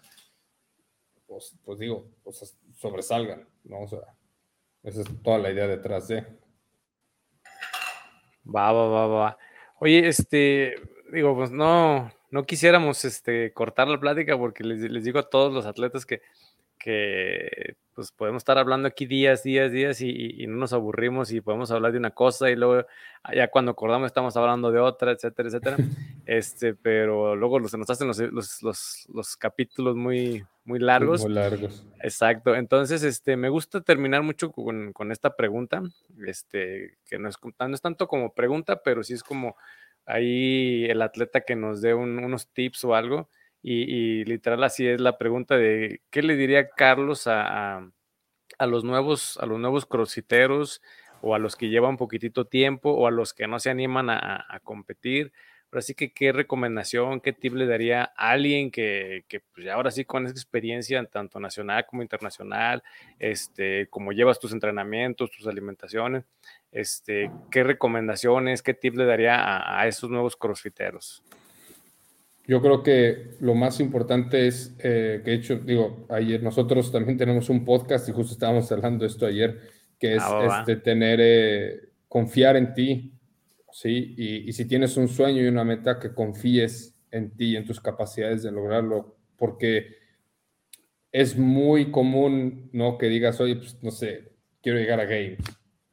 [1.26, 3.80] pues, pues digo, pues, sobresalgan, ¿no?
[3.80, 4.00] O sea,
[4.86, 6.24] esa es toda la idea detrás de.
[8.46, 9.38] Va, va, va, va.
[9.80, 10.76] Oye, este,
[11.12, 15.66] digo, pues no, no quisiéramos este, cortar la plática porque les, digo a todos los
[15.66, 16.22] atletas que,
[16.78, 21.70] que pues podemos estar hablando aquí días, días, días y, no nos aburrimos y podemos
[21.70, 22.86] hablar de una cosa y luego
[23.22, 25.76] ah, ya cuando acordamos estamos hablando de otra, etcétera, etcétera.
[26.26, 28.18] Este, pero luego se nos hacen los,
[28.62, 31.22] los, capítulos muy, muy largos.
[31.22, 31.86] Muy largos.
[32.00, 32.56] Exacto.
[32.56, 35.82] Entonces, este, me gusta terminar mucho con, esta pregunta,
[36.26, 39.56] este, que no es, no es tanto como pregunta, pero sí es como
[40.04, 43.28] ahí el atleta que nos dé unos tips o algo.
[43.62, 47.78] Y, literal así es la pregunta de qué le diría Carlos a,
[48.58, 50.82] a, los nuevos a los nuevos crossfiteros
[51.20, 54.46] o a los que llevan poquitito tiempo o a los que no se animan a,
[54.48, 55.32] a competir
[55.78, 60.04] así que, ¿qué recomendación, qué tip le daría a alguien que, que pues, ahora sí
[60.04, 62.82] con esa experiencia, tanto nacional como internacional,
[63.18, 66.24] este, como llevas tus entrenamientos, tus alimentaciones,
[66.72, 71.22] este, qué recomendaciones, qué tip le daría a, esos nuevos crossfiteros?
[72.46, 77.18] Yo creo que lo más importante es eh, que, de hecho, digo, ayer nosotros también
[77.18, 79.60] tenemos un podcast y justo estábamos hablando de esto ayer,
[79.98, 83.12] que es ah, este, tener, eh, confiar en ti,
[83.72, 84.14] ¿sí?
[84.16, 87.80] Y, si tienes un sueño y una meta, que confíes en ti y en tus
[87.80, 89.96] capacidades de lograrlo, porque
[91.10, 92.96] es muy común, ¿no?
[92.96, 94.30] Que digas, oye, pues, no sé,
[94.62, 95.38] quiero llegar a Games,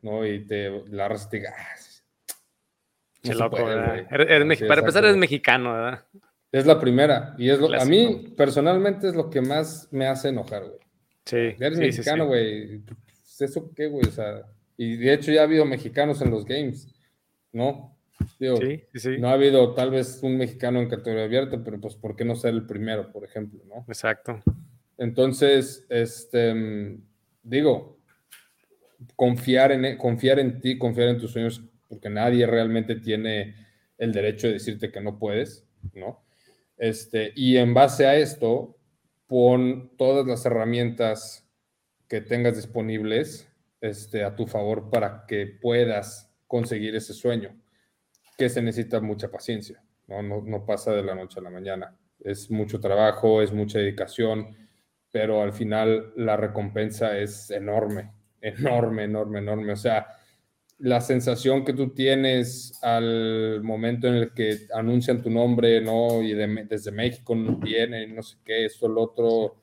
[0.04, 0.24] ¿no?
[0.26, 1.76] Y te, la raza te diga, ah,
[3.24, 4.06] Qué loco, ¿verdad?
[4.68, 6.06] para empezar, eres mexicano, ¿verdad?
[6.54, 7.36] Es la primera.
[7.38, 10.80] Y es lo, a mí, personalmente, es lo que más me hace enojar, güey.
[11.26, 11.56] Sí.
[11.60, 12.78] Eres mexicano, güey.
[12.80, 14.08] Pues, ¿Eso qué, güey?
[14.08, 14.44] O sea,
[14.78, 16.94] y de hecho ya ha habido mexicanos en los games.
[17.54, 17.96] ¿no?
[18.40, 19.18] sí, sí.
[19.20, 22.36] No ha habido tal vez un mexicano en categoría abierta, pero pues ¿por qué no
[22.36, 23.86] ser el primero, por ejemplo, ¿no?
[23.88, 24.42] Exacto.
[24.98, 26.98] Entonces, este,
[27.44, 27.98] digo,
[29.16, 33.56] confiar en, confiar en ti, confiar en tus sueños, porque nadie realmente tiene
[33.98, 36.24] el derecho de decirte que no puedes, ¿no?
[36.78, 38.78] Este, y en base a esto,
[39.28, 41.48] pon todas las herramientas
[42.08, 43.50] que tengas disponibles
[43.82, 47.60] este, a tu favor para que puedas conseguir ese sueño,
[48.38, 50.22] que se necesita mucha paciencia, ¿no?
[50.22, 51.98] No, pasa de la noche a la mañana.
[52.20, 54.56] Es mucho trabajo, es mucha dedicación,
[55.12, 58.12] pero al final la recompensa es enorme,
[58.42, 59.74] enorme, enorme, enorme.
[59.74, 60.08] O sea,
[60.80, 66.22] la sensación que tú tienes al momento en el que anuncian tu nombre, ¿no?
[66.22, 69.56] Y desde México viene, no sé qué, esto, lo otro,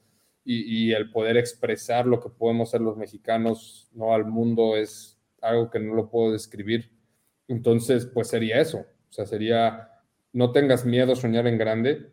[0.44, 4.14] y, y, el poder expresar lo que podemos ser los mexicanos, ¿no?
[4.14, 6.90] Al mundo es algo que no lo puedo describir.
[7.48, 8.78] Entonces, pues sería eso.
[8.78, 9.90] O sea, sería,
[10.32, 12.12] no tengas miedo a soñar en grande.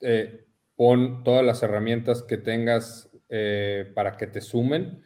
[0.00, 0.46] Eh,
[0.76, 5.02] pon todas las herramientas que tengas eh, para que te sumen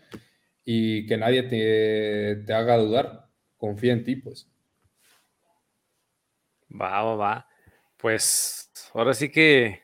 [0.64, 3.28] y que nadie te, haga dudar.
[3.56, 4.48] Confía en ti, pues.
[6.70, 7.48] Va, va, va.
[7.96, 9.82] Pues ahora sí que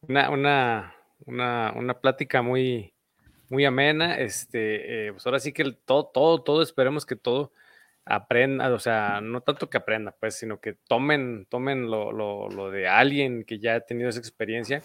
[0.00, 2.94] una, una una, una plática muy,
[3.48, 4.18] muy amena.
[4.18, 7.52] Este, eh, pues ahora sí que todo, todo, todo, esperemos que todo
[8.04, 12.70] aprenda, o sea, no tanto que aprenda, pues, sino que tomen, tomen lo, lo, lo
[12.70, 14.82] de alguien que ya ha tenido esa experiencia.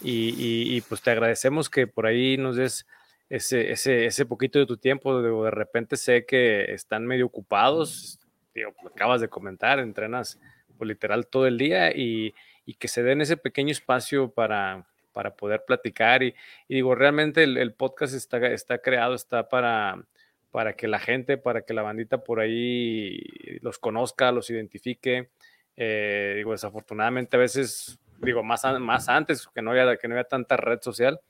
[0.00, 2.86] Y, y, pues te agradecemos que por ahí nos des
[3.28, 5.20] ese, ese, ese poquito de tu tiempo.
[5.20, 8.20] De, de repente sé que están medio ocupados,
[8.54, 10.40] digo, acabas de comentar, entrenas
[10.76, 15.34] pues, literal todo el día y, y que se den ese pequeño espacio para, para
[15.34, 16.22] poder platicar.
[16.22, 16.34] Y,
[16.68, 20.04] digo, realmente el, podcast está, está creado, está para,
[20.50, 23.20] para que la gente, para que la bandita por ahí
[23.62, 25.30] los conozca, los identifique.
[25.76, 30.28] Eh, digo, desafortunadamente a veces, digo, más, más antes, que no, había, que no había
[30.28, 31.20] tanta red social,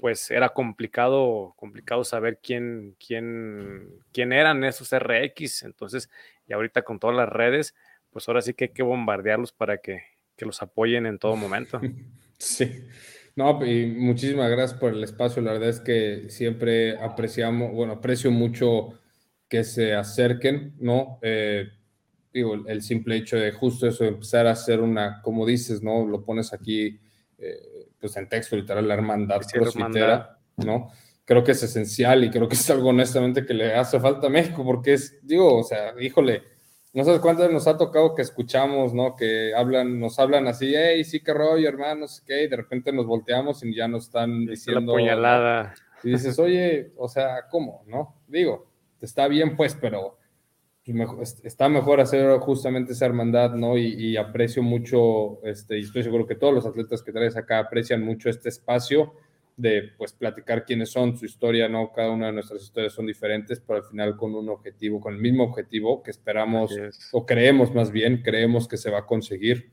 [0.00, 5.64] pues era complicado, complicado saber quién, quién, quién eran esos RX.
[5.64, 6.08] Entonces,
[6.48, 7.74] y ahorita con todas las redes,
[8.10, 10.02] pues ahora sí que hay que bombardearlos para que,
[10.36, 11.80] que los apoyen en todo momento.
[12.42, 12.86] Sí.
[13.36, 15.42] No, y muchísimas gracias por el espacio.
[15.42, 18.98] La verdad es que siempre apreciamos, bueno, aprecio mucho
[19.46, 21.18] que se acerquen, ¿no?
[21.20, 21.68] Eh,
[22.32, 26.06] digo, el simple hecho de justo eso, empezar a hacer una, como dices, ¿no?
[26.06, 26.98] Lo pones aquí,
[27.36, 30.90] eh, pues en texto literal, la hermandad crossfitera, ¿no?
[31.24, 34.30] Creo que es esencial y creo que es algo honestamente que le hace falta a
[34.30, 36.42] México, porque es, digo, o sea, híjole,
[36.92, 39.14] no sé cuántas nos ha tocado que escuchamos, ¿no?
[39.14, 43.06] Que hablan, nos hablan así, hey, sí, qué rollo, hermanos, qué, y de repente nos
[43.06, 44.92] volteamos y ya nos están diciendo.
[44.92, 45.74] La puñalada.
[46.02, 47.84] Y dices, oye, o sea, ¿cómo?
[47.86, 48.22] ¿No?
[48.26, 50.18] Digo, está bien, pues, pero
[51.44, 53.76] está mejor hacer justamente esa hermandad, ¿no?
[53.76, 58.02] Y, aprecio mucho, este, y estoy seguro que todos los atletas que traes acá aprecian
[58.02, 59.12] mucho este espacio
[59.56, 61.92] de pues platicar quiénes son, su historia, ¿no?
[61.92, 65.20] Cada una de nuestras historias son diferentes, pero al final con un objetivo, con el
[65.20, 66.74] mismo objetivo que esperamos
[67.12, 69.70] o creemos más bien, creemos que se va a conseguir.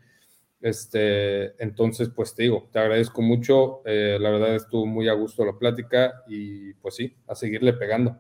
[0.60, 5.46] Este, entonces, pues te digo, te agradezco mucho, eh, la verdad estuvo muy a gusto
[5.46, 8.18] la plática y pues sí, a seguirle pegando.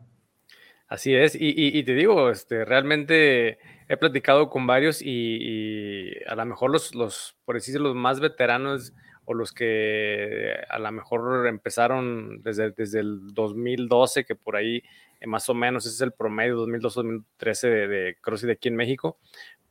[0.88, 3.58] Así es, y, te digo, este, realmente
[3.90, 8.94] he platicado con varios y, a lo mejor los, los, por decirlo, los más veteranos
[9.26, 14.82] o los que a lo mejor empezaron desde, desde el 2012, que por ahí
[15.20, 19.18] eh, más o menos ese es el promedio 2012-2013 de, de CrossFit aquí en México,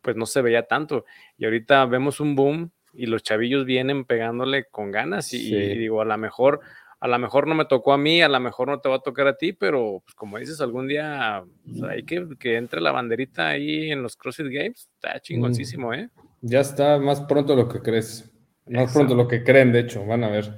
[0.02, 1.06] pues no se veía tanto.
[1.38, 6.04] Y ahorita vemos un boom y los chavillos vienen pegándole con ganas y, digo, a
[6.04, 6.60] lo mejor
[6.98, 9.00] a lo mejor no me tocó a mí, a lo mejor no te va a
[9.00, 12.92] tocar a ti, pero pues como dices, algún día pues, hay que que entre la
[12.92, 16.08] banderita ahí en los CrossFit Games, está chingoncísimo, ¿eh?
[16.40, 18.30] Ya está, más pronto lo que crees.
[18.66, 20.52] Más pronto lo que creen, de hecho, van a ver.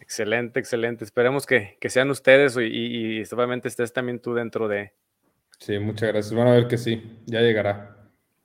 [0.00, 1.04] Excelente, excelente.
[1.04, 4.92] Esperemos que, sean ustedes y, obviamente estés también tú dentro de.
[5.58, 6.34] Sí, muchas gracias.
[6.34, 7.96] Van a ver que sí, ya llegará.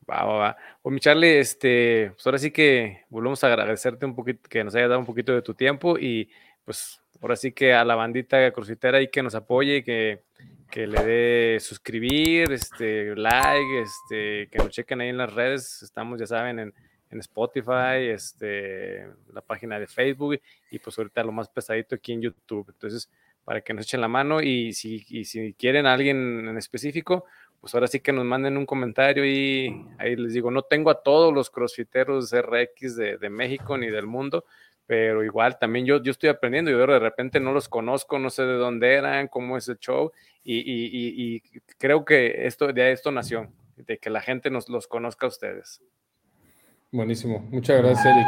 [0.07, 0.57] Va, va, va.
[0.84, 4.76] Pues mi Charlie, este, pues ahora sí que volvemos a agradecerte un poquito, que nos
[4.76, 6.30] haya dado un poquito de tu tiempo y
[6.63, 10.22] pues ahora sí que a la bandita crucitera y que nos apoye, que,
[10.70, 15.82] que le dé suscribir, este, like, este, que nos chequen ahí en las redes.
[15.82, 16.74] Estamos, ya saben, en
[17.16, 20.40] en Spotify, este, la página de Facebook
[20.72, 22.68] y pues ahorita lo más pesadito aquí en YouTube.
[22.70, 23.10] Entonces,
[23.44, 27.26] para que nos echen la mano y si, si quieren a alguien en específico,
[27.62, 31.02] pues ahora sí que nos manden un comentario y ahí les digo, no tengo a
[31.02, 34.46] todos los crossfiteros RX de, de México ni del mundo,
[34.88, 38.44] pero igual también yo, yo estoy aprendiendo, yo de repente no los conozco, no sé
[38.44, 40.12] de dónde eran, cómo es el show
[40.44, 41.42] y, y, y
[41.78, 45.82] creo que esto de esto nació, de que la gente nos los conozca a ustedes.
[46.92, 47.40] Buenísimo.
[47.52, 48.28] Muchas gracias, Eric.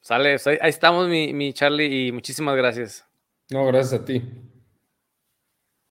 [0.00, 3.06] Sale, ahí estamos, mi, mi Charlie, y muchísimas gracias.
[3.50, 4.22] No, gracias a ti.